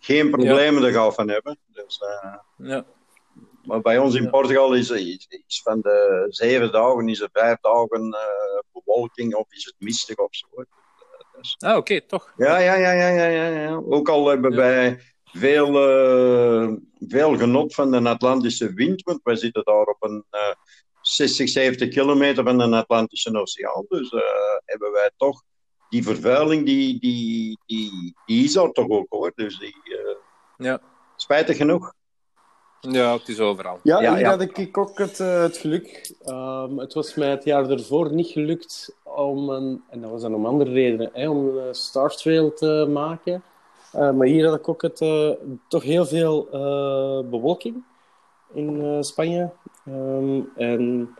[0.00, 1.58] geen problemen er gaat van hebben.
[1.66, 2.00] Dus,
[2.56, 2.84] Ja.
[3.64, 4.30] maar bij ons in Ja.
[4.30, 8.16] Portugal is, is, is van de zeven dagen is er vijf dagen
[8.72, 10.46] bewolking of is het mistig of zo.
[11.58, 12.32] Ah, oké, toch.
[12.36, 13.82] Ja, ja, ja, ja, ja, ja, ja.
[13.88, 14.56] Ook al hebben Ja.
[14.56, 15.72] wij veel,
[17.08, 20.24] veel genot van de Atlantische wind, want wij zitten daar op een
[21.06, 23.84] 60, 70 kilometer van de Atlantische Oceaan.
[23.88, 24.20] Dus eh,
[24.64, 25.42] hebben wij toch
[25.88, 29.32] die vervuiling, die, die, die, die is er toch ook hoor.
[29.34, 30.16] Dus die, eh,
[30.56, 30.80] Ja.
[31.16, 31.92] spijtig genoeg.
[32.80, 33.80] ja, het is overal.
[33.82, 34.30] Ja, Ja, hier ja.
[34.30, 36.14] had ik ook het, eh, het geluk.
[36.24, 40.34] Ehm, het was mij het jaar ervoor niet gelukt om een, en dat was dan
[40.34, 43.42] om andere redenen, hè, om een Star Trail te maken.
[43.92, 45.30] Eh, maar hier had ik ook het, eh,
[45.68, 47.84] toch heel veel eh, bewolking
[48.54, 49.50] in Spanje.
[49.86, 51.14] Ehm, en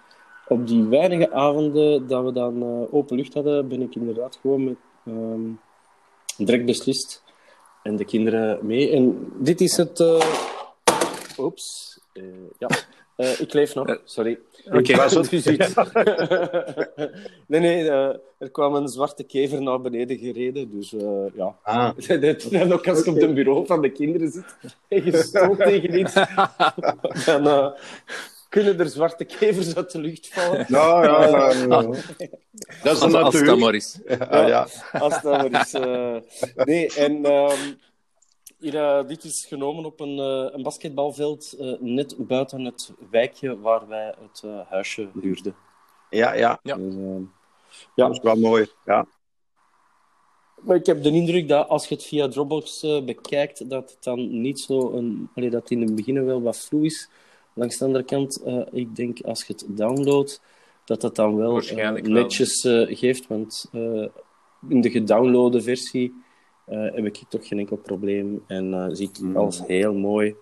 [0.48, 4.64] op die weinige avonden dat we dan eh, open lucht hadden, ben ik inderdaad gewoon
[4.64, 5.40] met ehm,
[6.37, 7.24] direct beslist.
[7.83, 8.90] En de kinderen mee.
[8.90, 10.05] En dit is het.
[11.38, 11.98] Oeps.
[12.12, 12.24] Eh,
[12.59, 12.68] ja.
[13.38, 14.38] Ik leef nog, sorry.
[14.66, 14.79] Oké.
[14.79, 15.59] Ik was het gezien.
[17.46, 17.88] nee, nee,
[18.38, 20.70] er kwam een zwarte kever naar beneden gereden.
[20.70, 20.94] Dus
[21.35, 21.57] ja.
[21.62, 21.90] Ah,
[22.50, 24.57] En ook als je op het bureau van de kinderen zit
[24.88, 26.14] en je stoot tegen iets,
[27.24, 27.74] dan
[28.57, 30.64] kunnen er zwarte kevers uit de lucht vallen.
[30.69, 31.83] ja, ja, ja, ja.
[32.83, 34.01] Dat is Als, de als dat maar is.
[34.07, 34.66] Ja, ja.
[34.92, 35.73] Als dat maar is.
[35.75, 36.16] eh.
[36.55, 37.73] Nee, en ehm,
[38.59, 43.61] hier, eh, dit is genomen op een, eh, een basketbalveld eh, net buiten het wijkje
[43.61, 45.55] waar wij het eh, huisje huurden.
[46.11, 46.59] ja, ja.
[46.62, 46.77] Ja.
[46.77, 47.23] Dus, ehm,
[47.95, 48.66] Dat is wel mooi.
[48.85, 49.07] Ja.
[50.62, 54.05] Maar ik heb de indruk dat als je het via Dropbox eh, bekijkt, dat het
[54.05, 55.29] dan niet zo een...
[55.35, 57.09] Allee, dat het in het begin wel wat vloe is.
[57.59, 60.40] Langs de andere kant, eh, ik denk als je het downloadt,
[60.85, 63.27] dat dat dan wel eh, netjes eh, geeft.
[63.27, 64.07] Want eh,
[64.69, 66.14] in de gedownloade versie
[66.64, 68.45] eh, heb ik toch geen enkel probleem.
[68.47, 69.37] En eh, zie ik Mm.
[69.37, 70.35] alles heel mooi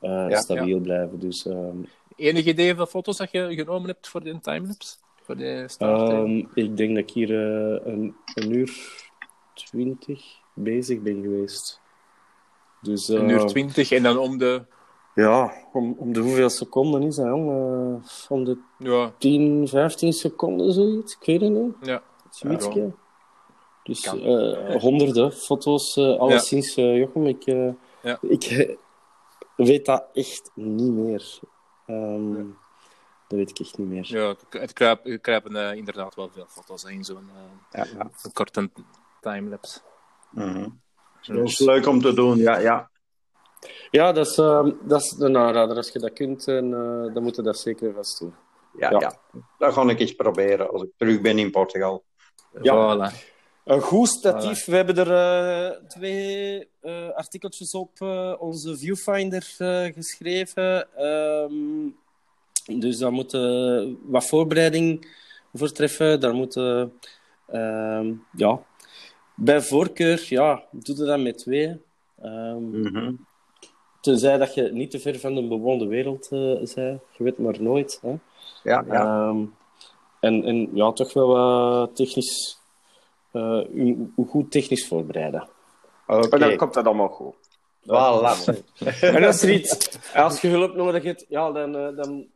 [0.00, 1.18] eh, Ja, stabiel blijven.
[1.18, 1.76] Dus ehm,
[2.16, 4.96] Enig idee van foto's dat je genomen hebt voor de timelapse?
[5.22, 6.10] Voor de start?
[6.10, 7.30] ehm, ik denk dat ik hier
[7.86, 8.70] een, een uur
[9.54, 10.24] twintig
[10.54, 11.80] bezig ben geweest.
[12.82, 14.62] Dus, een uur twintig en dan om de...
[15.16, 17.50] Ja, om, om de hoeveel seconden is dat, jong?
[17.50, 21.16] Eh, om de Ja, 10, 15 seconden, zoiets?
[21.20, 21.74] Ik weet het niet.
[21.80, 22.02] ja.
[22.30, 22.66] Zoiets.
[22.74, 22.86] Ja.
[23.82, 27.26] Dus eh, honderden foto's, eh alleszins, eh Jochem.
[27.26, 27.68] Ik, eh,
[28.02, 28.18] Ja.
[28.22, 28.76] ik
[29.56, 31.38] weet dat echt niet meer.
[31.86, 32.34] Ehm,
[33.28, 34.04] Dat weet ik echt niet meer.
[34.08, 37.28] ja het kruip, kruipen inderdaad wel veel foto's in zo'n
[37.70, 38.10] eh, Ja, ja.
[38.22, 38.70] een korte
[39.20, 39.80] timelapse.
[40.30, 40.68] Mhm.
[41.26, 42.58] Dat is leuk om te doen, ja.
[42.58, 42.90] ja.
[43.90, 45.76] Ja, dat is, ehm, dat is een aanrader.
[45.76, 48.34] Als je dat kunt, en, eh, dan moet je dat zeker vast doen.
[48.78, 48.98] Ja, Ja.
[49.00, 49.16] ja.
[49.58, 52.02] dat ga ik eens proberen als ik terug ben in Portugal.
[52.62, 52.74] Ja.
[53.10, 53.34] Voilà.
[53.64, 54.64] Een goed statief.
[54.64, 60.96] We hebben er eh, twee eh, artikeltjes op eh, onze viewfinder eh, geschreven.
[60.96, 61.88] Ehm,
[62.80, 65.06] dus daar moet eh, wat voorbereiding
[65.54, 66.20] voor treffen.
[66.20, 66.84] Daar moet eh,
[67.46, 68.60] ehm, ja,
[69.34, 71.80] bij voorkeur, ja, doe je dat met twee.
[72.22, 73.12] Ehm, Mhm.
[74.06, 76.74] Tenzij dat je niet te ver van de bewoonde wereld eh bent.
[77.16, 77.98] Je weet maar nooit.
[78.02, 78.14] Hè?
[78.62, 79.28] Ja, ja.
[79.28, 79.44] Ehm,
[80.20, 82.58] en, en ja, toch wel wat technisch,
[83.32, 85.48] eh, u, u goed technisch voorbereiden.
[86.06, 86.28] Oké.
[86.28, 87.34] En dan komt dat allemaal goed.
[87.82, 88.54] Voilà.
[89.00, 92.26] En als er iets, als je hulp nodig hebt, ja, dan, eh, dan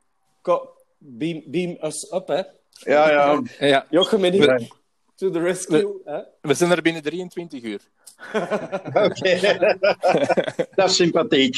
[0.98, 2.42] beam, beam us up, hè.
[2.70, 3.42] Ja, ja.
[3.58, 4.72] Ja, Jochem en ik,
[5.14, 6.00] to the rescue.
[6.04, 6.20] Hè?
[6.40, 7.80] we zijn er binnen 23 uur.
[9.06, 9.38] Oké.
[10.74, 11.56] dat is sympathiek.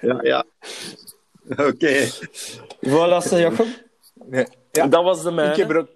[0.00, 0.44] ja, ja.
[1.48, 2.06] Oké.
[2.86, 3.74] Voilà, Jochem.
[4.14, 4.46] Nee.
[4.72, 4.86] Ja.
[4.86, 5.74] Dat was de Ik heb mijne.
[5.74, 5.90] er ook,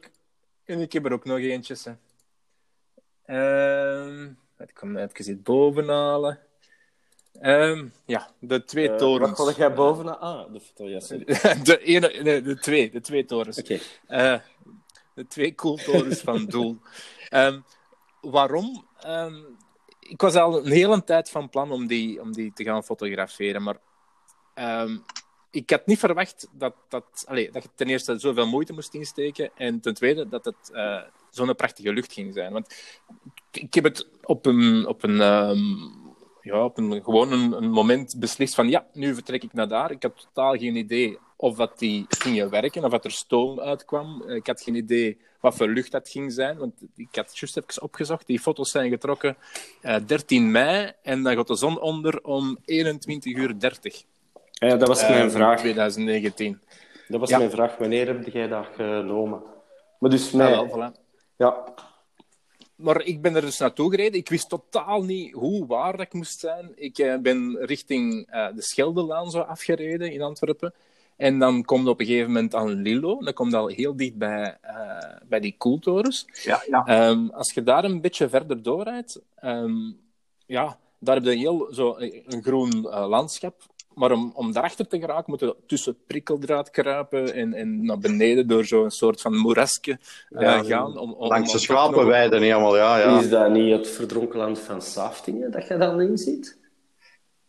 [0.64, 1.84] en ik heb er ook nog eentjes.
[1.84, 1.92] Hè.
[3.24, 4.24] Ehm,
[4.58, 6.38] ik kan hem even iets bovenhalen.
[7.40, 9.38] Ehm, ja, de twee Eh, torens.
[9.38, 10.20] Wat had jij boven?
[10.20, 11.24] Ah, de foto, ja, sorry.
[11.64, 13.58] de, ene, nee, de twee, de twee torens.
[13.58, 13.78] Oké.
[14.06, 14.38] Eh,
[15.14, 16.78] de twee koeltorens van Doel.
[17.30, 17.60] Ehm,
[18.20, 18.86] waarom?
[19.00, 19.34] Ehm,
[20.00, 23.62] ik was al een hele tijd van plan om die, om die te gaan fotograferen,
[23.62, 23.76] maar
[24.54, 24.98] ehm,
[25.50, 29.50] ik had niet verwacht dat, dat, allee, dat je ten eerste zoveel moeite moest insteken
[29.54, 32.52] en ten tweede dat het eh, zo'n prachtige lucht ging zijn.
[32.52, 32.74] Want
[33.50, 35.16] ik, heb het op een, op een,
[36.40, 39.90] ja, op een, gewoon een, moment beslist van ja, nu vertrek ik naar daar.
[39.90, 44.22] Ik had totaal geen idee of dat die gingen werken, of dat er stoom uitkwam.
[44.22, 47.82] Ik had geen idee wat voor lucht dat ging zijn, want ik had juist even
[47.82, 48.26] opgezocht.
[48.26, 49.36] Die foto's zijn getrokken
[49.80, 54.02] eh 13 mei en dan gaat de zon onder om 21 uur 30.
[54.50, 55.58] Ja, dat was mijn eh, vraag.
[55.58, 56.60] 2019.
[57.08, 57.38] Dat was Ja.
[57.38, 57.76] mijn vraag.
[57.76, 59.42] Wanneer heb jij dat genomen?
[59.98, 60.96] Maar dus, Ja, mij, wel, voilà.
[61.36, 61.64] ja.
[62.74, 64.18] Maar ik ben er dus naartoe gereden.
[64.20, 66.72] Ik wist totaal niet hoe waar dat ik moest zijn.
[66.74, 70.74] Ik eh, ben richting eh, de Scheldelaan zo afgereden in Antwerpen.
[71.20, 73.18] En dan komt op een gegeven moment aan Lillo.
[73.24, 74.76] Dan komt al heel dicht bij, eh,
[75.28, 76.26] bij die koeltorens.
[76.42, 76.84] Ja, ja.
[76.84, 79.72] Ehm, als je daar een beetje verder doorrijdt, ehm,
[80.46, 83.54] ja, daar heb je heel zo een groen eh, landschap.
[83.94, 88.46] Maar om, om daarachter te geraken, moeten we tussen prikkeldraad kruipen en, en naar beneden
[88.46, 90.98] door zo'n soort van moerasje eh, Ja, gaan.
[90.98, 93.18] Om, om, Langs de schapenweiden helemaal, ja, ja.
[93.18, 96.58] Is dat niet het verdronken land van Saftingen dat je dan in ziet?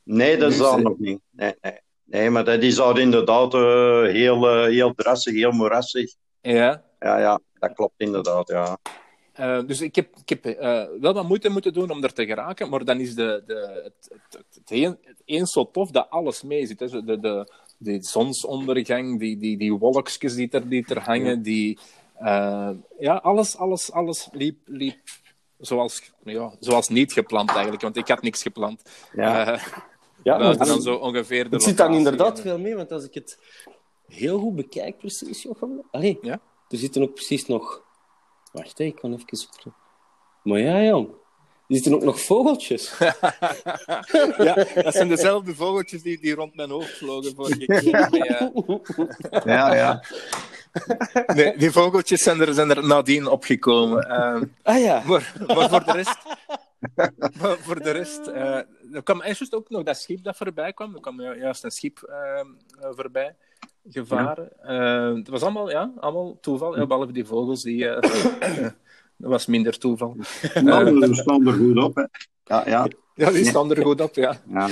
[0.04, 1.20] Nee, dat is dat nog niet.
[1.32, 1.80] Nee, nee.
[2.12, 6.14] Nee, maar dat is daar inderdaad eh, heel, eh, heel drassig, heel moerassig.
[6.42, 8.78] Ja, Ja, ja, dat klopt inderdaad, ja.
[9.34, 10.44] Eh, dus ik heb, ik heb
[11.00, 14.10] wel wat moeite moeten doen om er te geraken, maar dan is de, de, het,
[14.10, 16.80] het, het, het een, het een zo tof dat alles mee zit.
[16.80, 17.04] Hè.
[17.04, 21.80] De, de, de zonsondergang, die, die, die wolkjes die er, die er hangen, die,
[23.00, 25.00] ja, alles, alles, alles liep, liep
[25.62, 28.82] zoals, ja, zoals niet gepland eigenlijk, want ik had niks gepland.
[29.14, 29.60] Ja.
[30.24, 32.92] Ja, maar dan het, zo ongeveer de het zit dan inderdaad en- veel mee, want
[32.92, 33.40] als ik het
[34.08, 35.82] heel goed bekijk, precies, Jochem.
[35.92, 36.40] Allee, Ja?
[36.70, 37.84] er zitten ook precies nog...
[38.52, 39.74] Wacht, hè, ik kan even...
[40.44, 41.08] Maar ja, jong.
[41.68, 42.98] Er zitten ook nog vogeltjes.
[44.38, 48.08] ja, dat zijn dezelfde vogeltjes die, die rond mijn hoofd vlogen vorige keer.
[48.10, 50.04] Nee, eh, Ja, ja.
[51.36, 54.10] Nee, die vogeltjes zijn er, zijn er nadien opgekomen.
[54.10, 55.02] Eh, Ah ja.
[55.06, 56.18] maar, maar voor de rest...
[57.42, 58.28] maar voor de rest...
[58.28, 58.60] eh,
[58.94, 60.94] er kwam juist ook nog dat schip dat voorbij kwam.
[60.96, 62.46] Er kwam ju- juist een schip eh, eh,
[62.96, 63.36] voorbij
[63.90, 64.52] gevaren.
[64.62, 66.78] Eh, het was allemaal, ja, allemaal toeval.
[66.78, 67.88] Ja, behalve die vogels, die...
[67.90, 68.62] eh,
[69.18, 70.16] dat was minder toeval.
[70.64, 72.04] Nou, we staan er goed op, hè.
[72.52, 72.88] Ja, ja.
[73.14, 74.36] Ja, die staan er goed op, ja.
[74.50, 74.68] ja.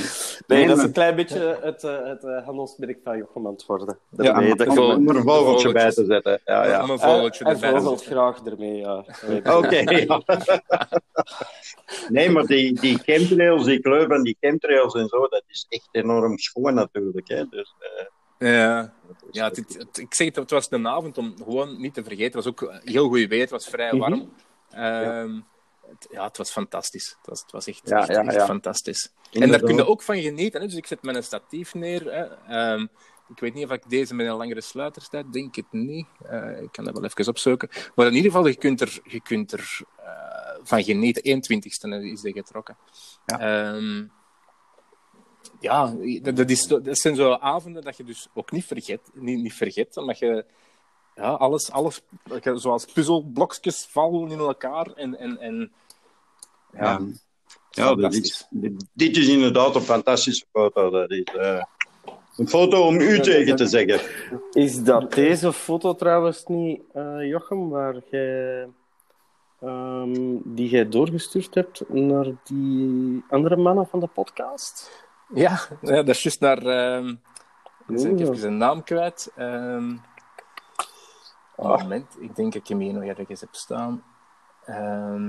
[0.47, 3.65] Nee, dat is een klein beetje het, eh, het eh, handelsmerk van Jochem aan het
[3.65, 3.99] worden.
[4.09, 6.41] Ja, nee, dat de om, er een vogeltje bij te zetten.
[6.45, 6.83] Ja, ja.
[6.83, 9.03] Om een vogeltje erbij te vogelt graag ermee, ja.
[9.27, 10.21] Nee, Oké, ja.
[12.07, 15.89] Nee, maar die, die chemtrails, die kleur van die chemtrails en zo, dat is echt
[15.91, 17.27] enorm schoon natuurlijk.
[17.27, 17.45] Hè.
[17.49, 18.05] Dus, eh,
[18.53, 18.93] Ja,
[19.31, 22.03] ja het, het- het- ik zeg het, het was een avond om gewoon niet te
[22.03, 22.25] vergeten.
[22.25, 24.33] Het was ook eh, heel goed weer, het was vrij warm.
[24.69, 25.39] Ehm,
[25.89, 27.15] het, ja, het was fantastisch.
[27.17, 28.45] Het was, het was echt, Ja, echt, ja, echt ja.
[28.45, 29.11] fantastisch.
[29.31, 30.61] En daar kun je ook van genieten.
[30.61, 30.67] Hè?
[30.67, 32.13] Dus ik zet mijn statief neer.
[32.13, 32.23] Hè?
[32.23, 32.87] Ehm,
[33.29, 36.07] ik weet niet of ik deze met een langere sluiter sta, denk het niet.
[36.25, 37.69] Eh, ik kan dat wel even opzoeken.
[37.95, 41.23] Maar in ieder geval, je kunt er, je kunt er eh, van genieten.
[41.23, 42.77] 21ste is die getrokken.
[43.25, 43.39] Ja.
[43.39, 44.05] Ehm,
[45.59, 49.01] ja, dat, dat, is, dat zijn zo avonden dat je dus ook niet vergeet.
[49.13, 50.45] Niet, niet vergeet omdat je
[51.19, 52.01] ja, alles, alles
[52.53, 54.87] zoals puzzelblokjes vallen in elkaar.
[54.95, 55.71] En, en, en,
[56.71, 56.99] ja,
[57.69, 57.85] ja.
[57.85, 58.29] Fantastisch.
[58.29, 60.89] is, dit, dit is inderdaad een fantastische foto.
[60.89, 61.63] Dat is, eh,
[62.37, 63.99] Een foto om u tegen te zeggen.
[64.51, 68.67] Is dat deze foto trouwens niet, eh, Jochem, waar jij,
[69.61, 75.05] ehm, die jij doorgestuurd hebt naar die andere mannen van de podcast?
[75.33, 76.65] Ja, ja dat is juist naar...
[76.65, 77.15] ehm
[77.89, 79.31] dus ik heb zijn naam kwijt.
[79.35, 79.95] Ehm
[81.59, 84.03] oh, moment, ik denk dat ik hem hier nog ergens heb staan.
[84.65, 85.27] Ehm,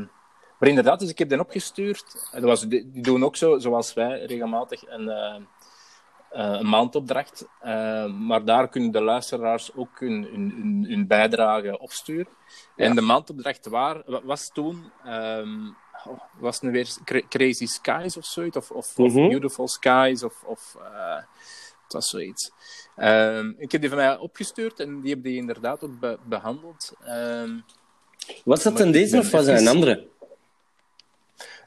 [0.59, 2.29] maar inderdaad, dus ik heb den opgestuurd.
[2.33, 5.35] Dat was, die, doen ook zo, zoals wij, regelmatig een, eh,
[6.31, 7.49] eh, een maandopdracht.
[7.61, 10.29] Eh, maar daar kunnen de luisteraars ook hun,
[10.89, 12.29] hun, bijdrage opsturen.
[12.77, 14.93] En de maandopdracht waar, wa- was toen...
[15.05, 15.67] ehm,
[16.05, 18.57] oh, was het nu weer Cra- Crazy Skies of zoiets?
[18.57, 19.29] Of, of, of Mhm.
[19.29, 20.23] Beautiful Skies?
[20.23, 21.17] Of, of eh,
[21.85, 22.51] het was zoiets.
[23.01, 26.93] Ehm, ik heb die van mij opgestuurd en die heb die inderdaad ook be- behandeld.
[27.05, 27.51] Ehm,
[28.45, 30.09] Was dat een deze of was dat een andere?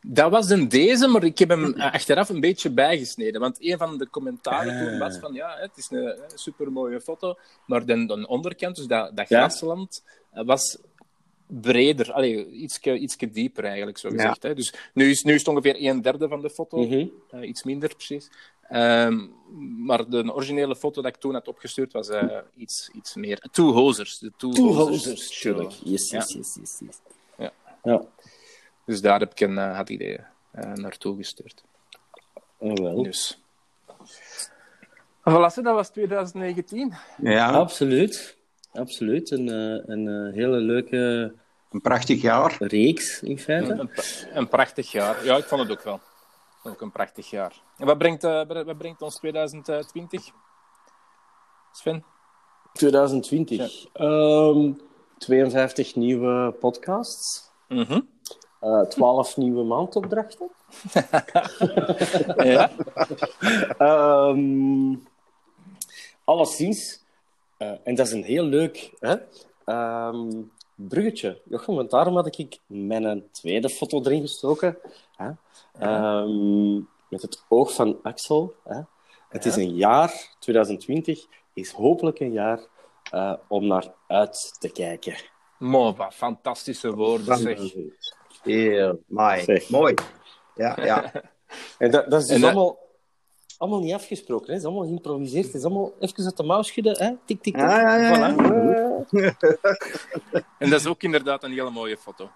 [0.02, 3.42] Dat was een deze, maar ik heb hem achteraf een beetje bijgesneden.
[3.42, 7.36] Want een van de commentaren toen was van, ja, het is een, een supermooie foto,
[7.66, 10.78] maar de, de onderkant, dus dat, dat grasland, eh, was
[11.48, 14.44] breder, allee, ietske, ietske dieper eigenlijk, zo gezegd.
[14.44, 14.54] Hè?
[14.56, 17.06] Dus nu is, nu is het ongeveer een derde van de foto, Mhm.
[17.30, 18.30] eh, iets minder precies.
[18.74, 19.28] Ehm,
[19.86, 23.40] maar de originele foto dat ik toen had opgestuurd was eh, iets, iets meer.
[23.52, 24.18] Two Hosers.
[24.20, 25.54] De Two, Two Hosers hosers, show.
[25.54, 25.74] tuurlijk.
[25.84, 26.18] Yes, Ja.
[26.28, 26.80] yes, yes.
[27.38, 27.52] Ja.
[27.84, 28.02] Ja,
[28.86, 30.20] Dus daar heb ik een, eh, had ik die
[30.52, 31.64] eh, naartoe gestuurd.
[32.58, 33.04] oh, wel.
[33.04, 33.40] Dus.
[35.20, 36.94] Voilà, dat was 2019.
[37.22, 38.38] Ja, Absoluut.
[38.74, 39.32] Absoluut.
[39.32, 41.34] Een, eh, een hele leuke
[41.72, 42.56] een prachtig jaar.
[42.60, 43.90] reeks, in feite.
[44.34, 45.26] Een prachtig jaar.
[45.26, 46.00] Ja, ik vond het ook wel.
[46.64, 47.62] Ook een prachtig jaar.
[47.78, 50.32] En wat brengt, eh, wat brengt ons 2020?
[51.72, 52.04] Sven?
[52.74, 53.86] 2020.
[53.94, 54.72] Ehm,
[55.18, 57.52] 52 nieuwe podcasts.
[57.68, 58.02] Mhm.
[58.60, 60.50] eh 12 nieuwe maandopdrachten.
[62.54, 62.72] Ja.
[63.78, 64.96] Ehm
[66.24, 67.04] alleszins,
[67.58, 69.16] eh, en dat is een heel leuk hè,
[69.66, 70.42] ehm,
[70.88, 71.42] bruggetje.
[71.46, 74.78] Jochem, want daarom had ik mijn tweede foto erin gestoken.
[75.16, 75.30] Hè,
[75.80, 76.76] Ehm,
[77.10, 78.56] met het oog van Axel.
[78.64, 78.80] Hè.
[79.30, 82.60] Het is een jaar, 2020, is hopelijk een jaar
[83.12, 85.16] eh, om naar uit te kijken.
[85.60, 87.60] Mooi, wat fantastische woorden zeg.
[88.44, 89.64] Heel mooi.
[89.70, 89.94] Mooi.
[90.56, 91.12] Ja, ja.
[91.78, 92.78] En dat, dat is dus En dat- allemaal,
[93.64, 94.46] allemaal niet afgesproken.
[94.46, 94.52] Hè.
[94.54, 95.46] Het is allemaal geïmproviseerd.
[95.46, 96.98] Het is allemaal even uit de mouw schudden.
[96.98, 97.10] Hè.
[97.26, 97.56] Tik, tik, tik.
[97.56, 98.36] Ja, ja, ja.
[98.36, 98.38] Voilà.
[100.58, 102.30] En dat is ook inderdaad een hele mooie foto.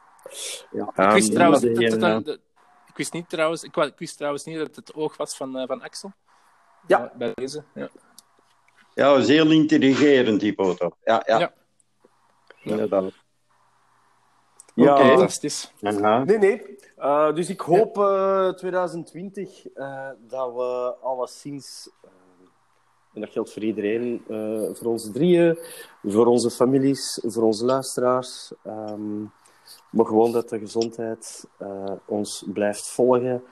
[0.71, 0.91] ja.
[0.95, 2.39] ik, wist trouwens, die, dat, dat- dat- dat-
[2.87, 5.67] ik wist niet trouwens, ik, wist trouwens niet dat het het oog was van, eh,
[5.67, 6.11] van Axel.
[6.87, 7.11] Ja.
[7.17, 7.63] Bij deze.
[7.73, 7.89] Ja.
[8.93, 10.91] Ja, zeer intelligerend, die foto.
[11.03, 11.39] Ja, ja.
[11.39, 11.53] Ja.
[12.63, 13.11] Inderdaad.
[14.83, 14.93] Ja.
[14.93, 15.03] Oké.
[15.07, 15.73] Fantastisch.
[15.79, 16.23] Ja.
[16.23, 16.75] Nee, nee.
[16.95, 22.09] Eh, dus ik hoop eh 2020 eh, dat we alleszins, eh,
[23.13, 25.57] en dat geldt voor iedereen, eh, voor onze drieën,
[26.03, 29.21] voor onze families, voor onze luisteraars, ehm,
[29.89, 33.43] maar gewoon dat de gezondheid eh, ons blijft volgen,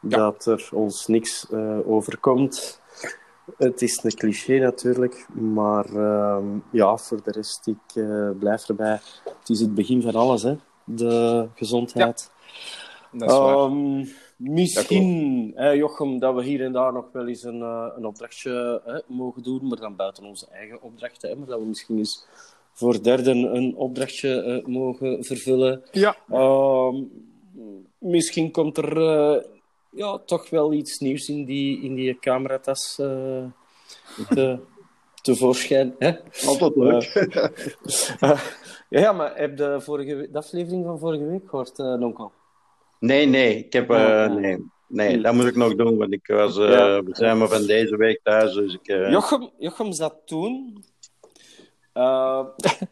[0.00, 2.80] dat er ons niks eh, overkomt.
[3.56, 9.00] Het is een cliché natuurlijk, maar ehm, ja, voor de rest, ik eh, blijf erbij.
[9.38, 10.56] Het is het begin van alles, hè?
[10.84, 12.30] De gezondheid.
[13.12, 13.56] Dat is waar.
[13.56, 14.04] Ehm,
[14.36, 18.80] misschien, hè, Jochem, dat we hier en daar nog wel eens een, eh, een opdrachtje
[18.84, 21.30] hè, mogen doen, maar dan buiten onze eigen opdrachten.
[21.30, 22.26] Hè, maar dat we misschien eens
[22.72, 25.82] voor derden een opdrachtje eh, mogen vervullen.
[25.92, 26.16] Ja.
[26.28, 27.02] Ehm,
[27.98, 29.44] misschien komt er eh,
[29.90, 34.58] ja, toch wel iets nieuws in die, in die cameratas te,
[35.24, 35.94] tevoorschijn.
[35.98, 36.12] Hè?
[36.46, 37.04] Altijd leuk.
[38.20, 38.40] Eh,
[39.02, 42.32] ja, maar heb je vorige, de aflevering van vorige week gehoord, eh Nonkel?
[42.98, 43.56] Nee, nee.
[43.58, 43.90] Ik heb...
[43.90, 43.96] eh,
[44.30, 44.72] Oh, nee.
[44.88, 46.58] Nee, dat moet ik nog doen, want ik was...
[46.58, 47.02] eh, Ja.
[47.02, 48.86] We zijn maar van deze week thuis, dus ik...
[48.88, 50.84] eh, Jochem, Jochem zat toen
[51.92, 52.44] eh,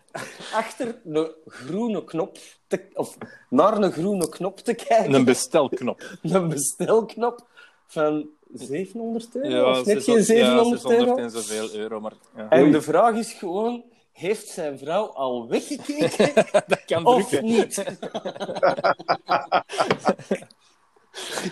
[0.62, 3.16] achter een groene knop, te, of
[3.50, 5.14] naar een groene knop te kijken.
[5.14, 6.02] Een bestelknop.
[6.22, 7.46] Een bestelknop
[7.86, 11.16] van 700 euro, Ja, of net 600 geen 700 ja, 600 euro.
[11.22, 12.12] en zoveel euro, maar...
[12.36, 12.48] Ja.
[12.48, 16.34] En de vraag is gewoon, heeft zijn vrouw al weggekeken
[16.66, 17.44] Dat kan of drukken.
[17.44, 17.84] niet?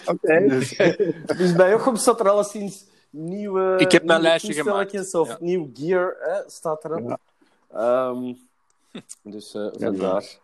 [0.07, 0.49] Oké.
[1.39, 5.37] Dus bij Jochem staat er alleszins nieuwe, Ik heb mijn lijstje gemaakt, of ja.
[5.41, 7.19] nieuw gear hè, staat erop.
[7.73, 8.33] Ehm,
[9.23, 10.39] dus eh, vandaar.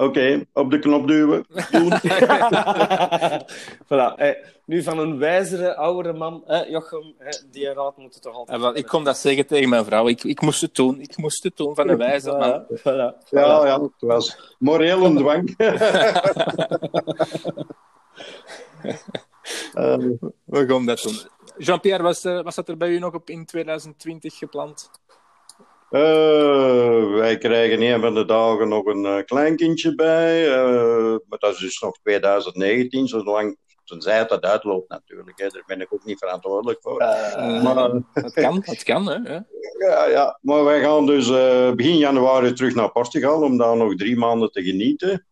[0.00, 1.44] Oké, op de knop duwen.
[1.70, 1.92] Doen.
[3.88, 4.14] voilà.
[4.16, 4.34] eh,
[4.64, 8.56] nu van een wijzere, oudere man, hè, Jochem, hè, die raad moet het toch altijd...
[8.56, 10.08] En wel, ik kon dat zeggen tegen mijn vrouw.
[10.08, 11.00] Ik, ik moest het doen.
[11.00, 12.66] Ik moest het doen van een wijze man.
[12.78, 15.54] Voilà, voilà, Ja, ja, het was moreel een dwang.
[19.74, 19.96] Eh,
[20.44, 21.18] We gaan dat doen.
[21.58, 24.90] Jean-Pierre, was, uh, was dat er bij u nog op in 2020 gepland?
[25.90, 30.48] Uh, wij krijgen een van de dagen nog een uh, kleinkindje bij.
[30.48, 35.38] Uh, maar dat is dus nog 2019, zolang tenzij het dat uitloopt natuurlijk.
[35.38, 35.48] Hè.
[35.48, 36.96] Daar ben ik ook niet verantwoordelijk voor.
[37.62, 39.06] maar, het kan, het kan.
[39.08, 39.40] Hè?
[39.86, 41.28] Ja, ja, maar wij gaan dus
[41.74, 45.24] begin januari terug naar Portugal om daar nog drie maanden te genieten.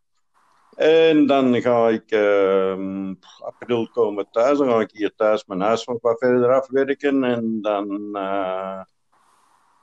[0.78, 4.58] En dan ga ik uh, april komen thuis.
[4.58, 7.24] Dan ga ik hier thuis mijn huis nog wat verder afwerken.
[7.24, 8.80] En dan, uh,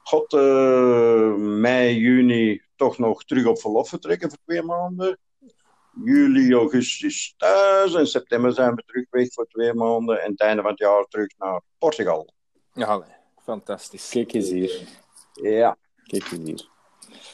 [0.08, 5.20] god, uh, mei, juni toch nog terug op verlof vertrekken voor twee maanden.
[6.04, 7.94] Juli, augustus thuis.
[7.94, 10.22] En september zijn we terug weg voor twee maanden.
[10.22, 12.30] En het einde van het jaar terug naar Portugal.
[12.74, 13.04] Ja,
[13.44, 14.10] fantastisch.
[14.10, 14.88] Kijk eens hier.
[15.34, 15.78] Ja.
[16.04, 16.74] Kijk eens hier.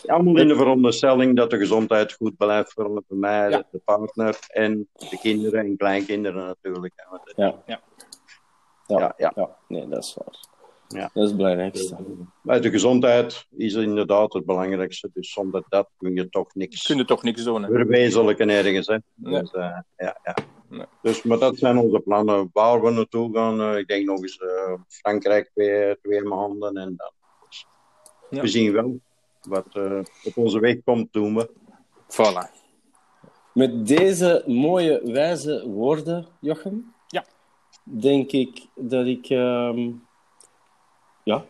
[0.06, 3.64] Allemaal in de veronderstelling dat de gezondheid goed blijft voor mij, ja.
[3.72, 6.94] de partner en de kinderen en kleinkinderen natuurlijk.
[7.36, 7.46] Ja.
[7.66, 7.80] Ja.
[8.88, 9.00] Ja.
[9.00, 9.32] Ja, ja.
[9.36, 9.58] ja.
[9.68, 10.51] Nee, dat is waar.
[10.94, 11.10] Ja.
[11.14, 11.98] Dat is het belangrijkste.
[12.42, 15.10] Maar de gezondheid is inderdaad het belangrijkste.
[15.14, 17.70] Dus zonder dat kun je toch niks Kun je toch niks doen, hè?
[17.70, 18.88] verwezenlijken ergens.
[18.88, 18.98] Hè?
[19.16, 19.40] Nee.
[19.42, 19.62] Dus, uh,
[19.98, 20.36] ja, ja.
[20.70, 20.86] Nee.
[21.02, 22.50] Dus, maar dat zijn onze plannen.
[22.54, 26.78] Waar we naartoe gaan, uh, ik denk nog eens uh, Frankrijk twee, twee maanden.
[26.78, 27.12] En dan.
[27.50, 27.66] Dus,
[28.30, 28.42] Ja.
[28.42, 29.00] We zien wel
[29.42, 31.50] wat uh, op onze weg komt, doen we.
[32.08, 32.60] Voilà.
[33.54, 37.26] Met deze mooie, wijze woorden, Jochem, Ja.
[37.84, 39.90] denk ik dat ik ehm,
[41.24, 41.46] ja,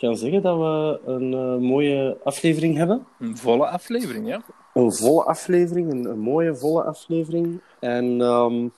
[0.00, 3.06] kan zeggen dat we een uh, mooie aflevering hebben.
[3.18, 4.42] Een volle aflevering, ja.
[4.74, 7.60] Een volle aflevering, een, een mooie volle aflevering.
[7.80, 8.68] En ehm,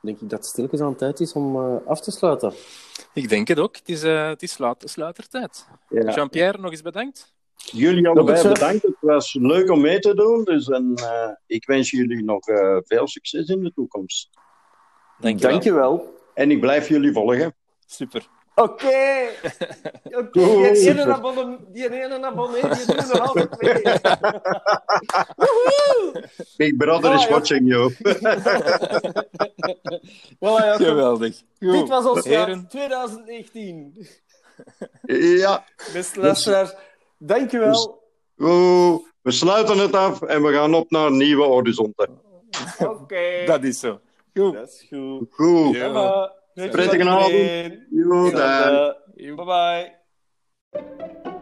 [0.00, 2.52] denk ik dat het stilletjes aan tijd is om uh, af te sluiten.
[3.12, 3.76] Ik denk het ook.
[3.76, 5.68] Het is, uh, het is sluit, sluitertijd.
[5.88, 6.14] Ja.
[6.14, 7.34] Jean-Pierre, nog eens bedankt.
[7.56, 8.82] Jullie allebei bedankt.
[8.82, 10.44] Het was leuk om mee te doen.
[10.44, 14.30] Dus en, uh, ik wens jullie nog uh, veel succes in de toekomst.
[15.18, 15.50] Dankjewel.
[15.50, 16.14] Dankjewel.
[16.34, 17.54] En ik blijf jullie volgen.
[17.86, 18.28] Super.
[18.56, 19.28] Oké.
[20.32, 23.82] Die ene abonnee, die ene abonnee, die doet nog altijd mee.
[26.56, 27.92] Big Brother is watching you.
[30.40, 31.42] Voilà, ja, Geweldig.
[31.58, 32.68] Dit was ons jaar Heren.
[32.68, 34.06] 2019.
[35.42, 36.74] ja, Beste luisteraars,
[37.18, 38.02] dankjewel.
[38.38, 42.20] Oeh, we sluiten het af en we gaan op naar nieuwe horizonten.
[42.78, 43.44] Oké.
[43.46, 44.00] Dat is zo.
[44.34, 44.54] Goed.
[44.54, 45.26] Dat is goed.
[45.30, 45.76] Goed.
[46.56, 47.30] Spreken allemaal.
[47.90, 49.34] Jo.
[49.36, 51.34] Bye bye.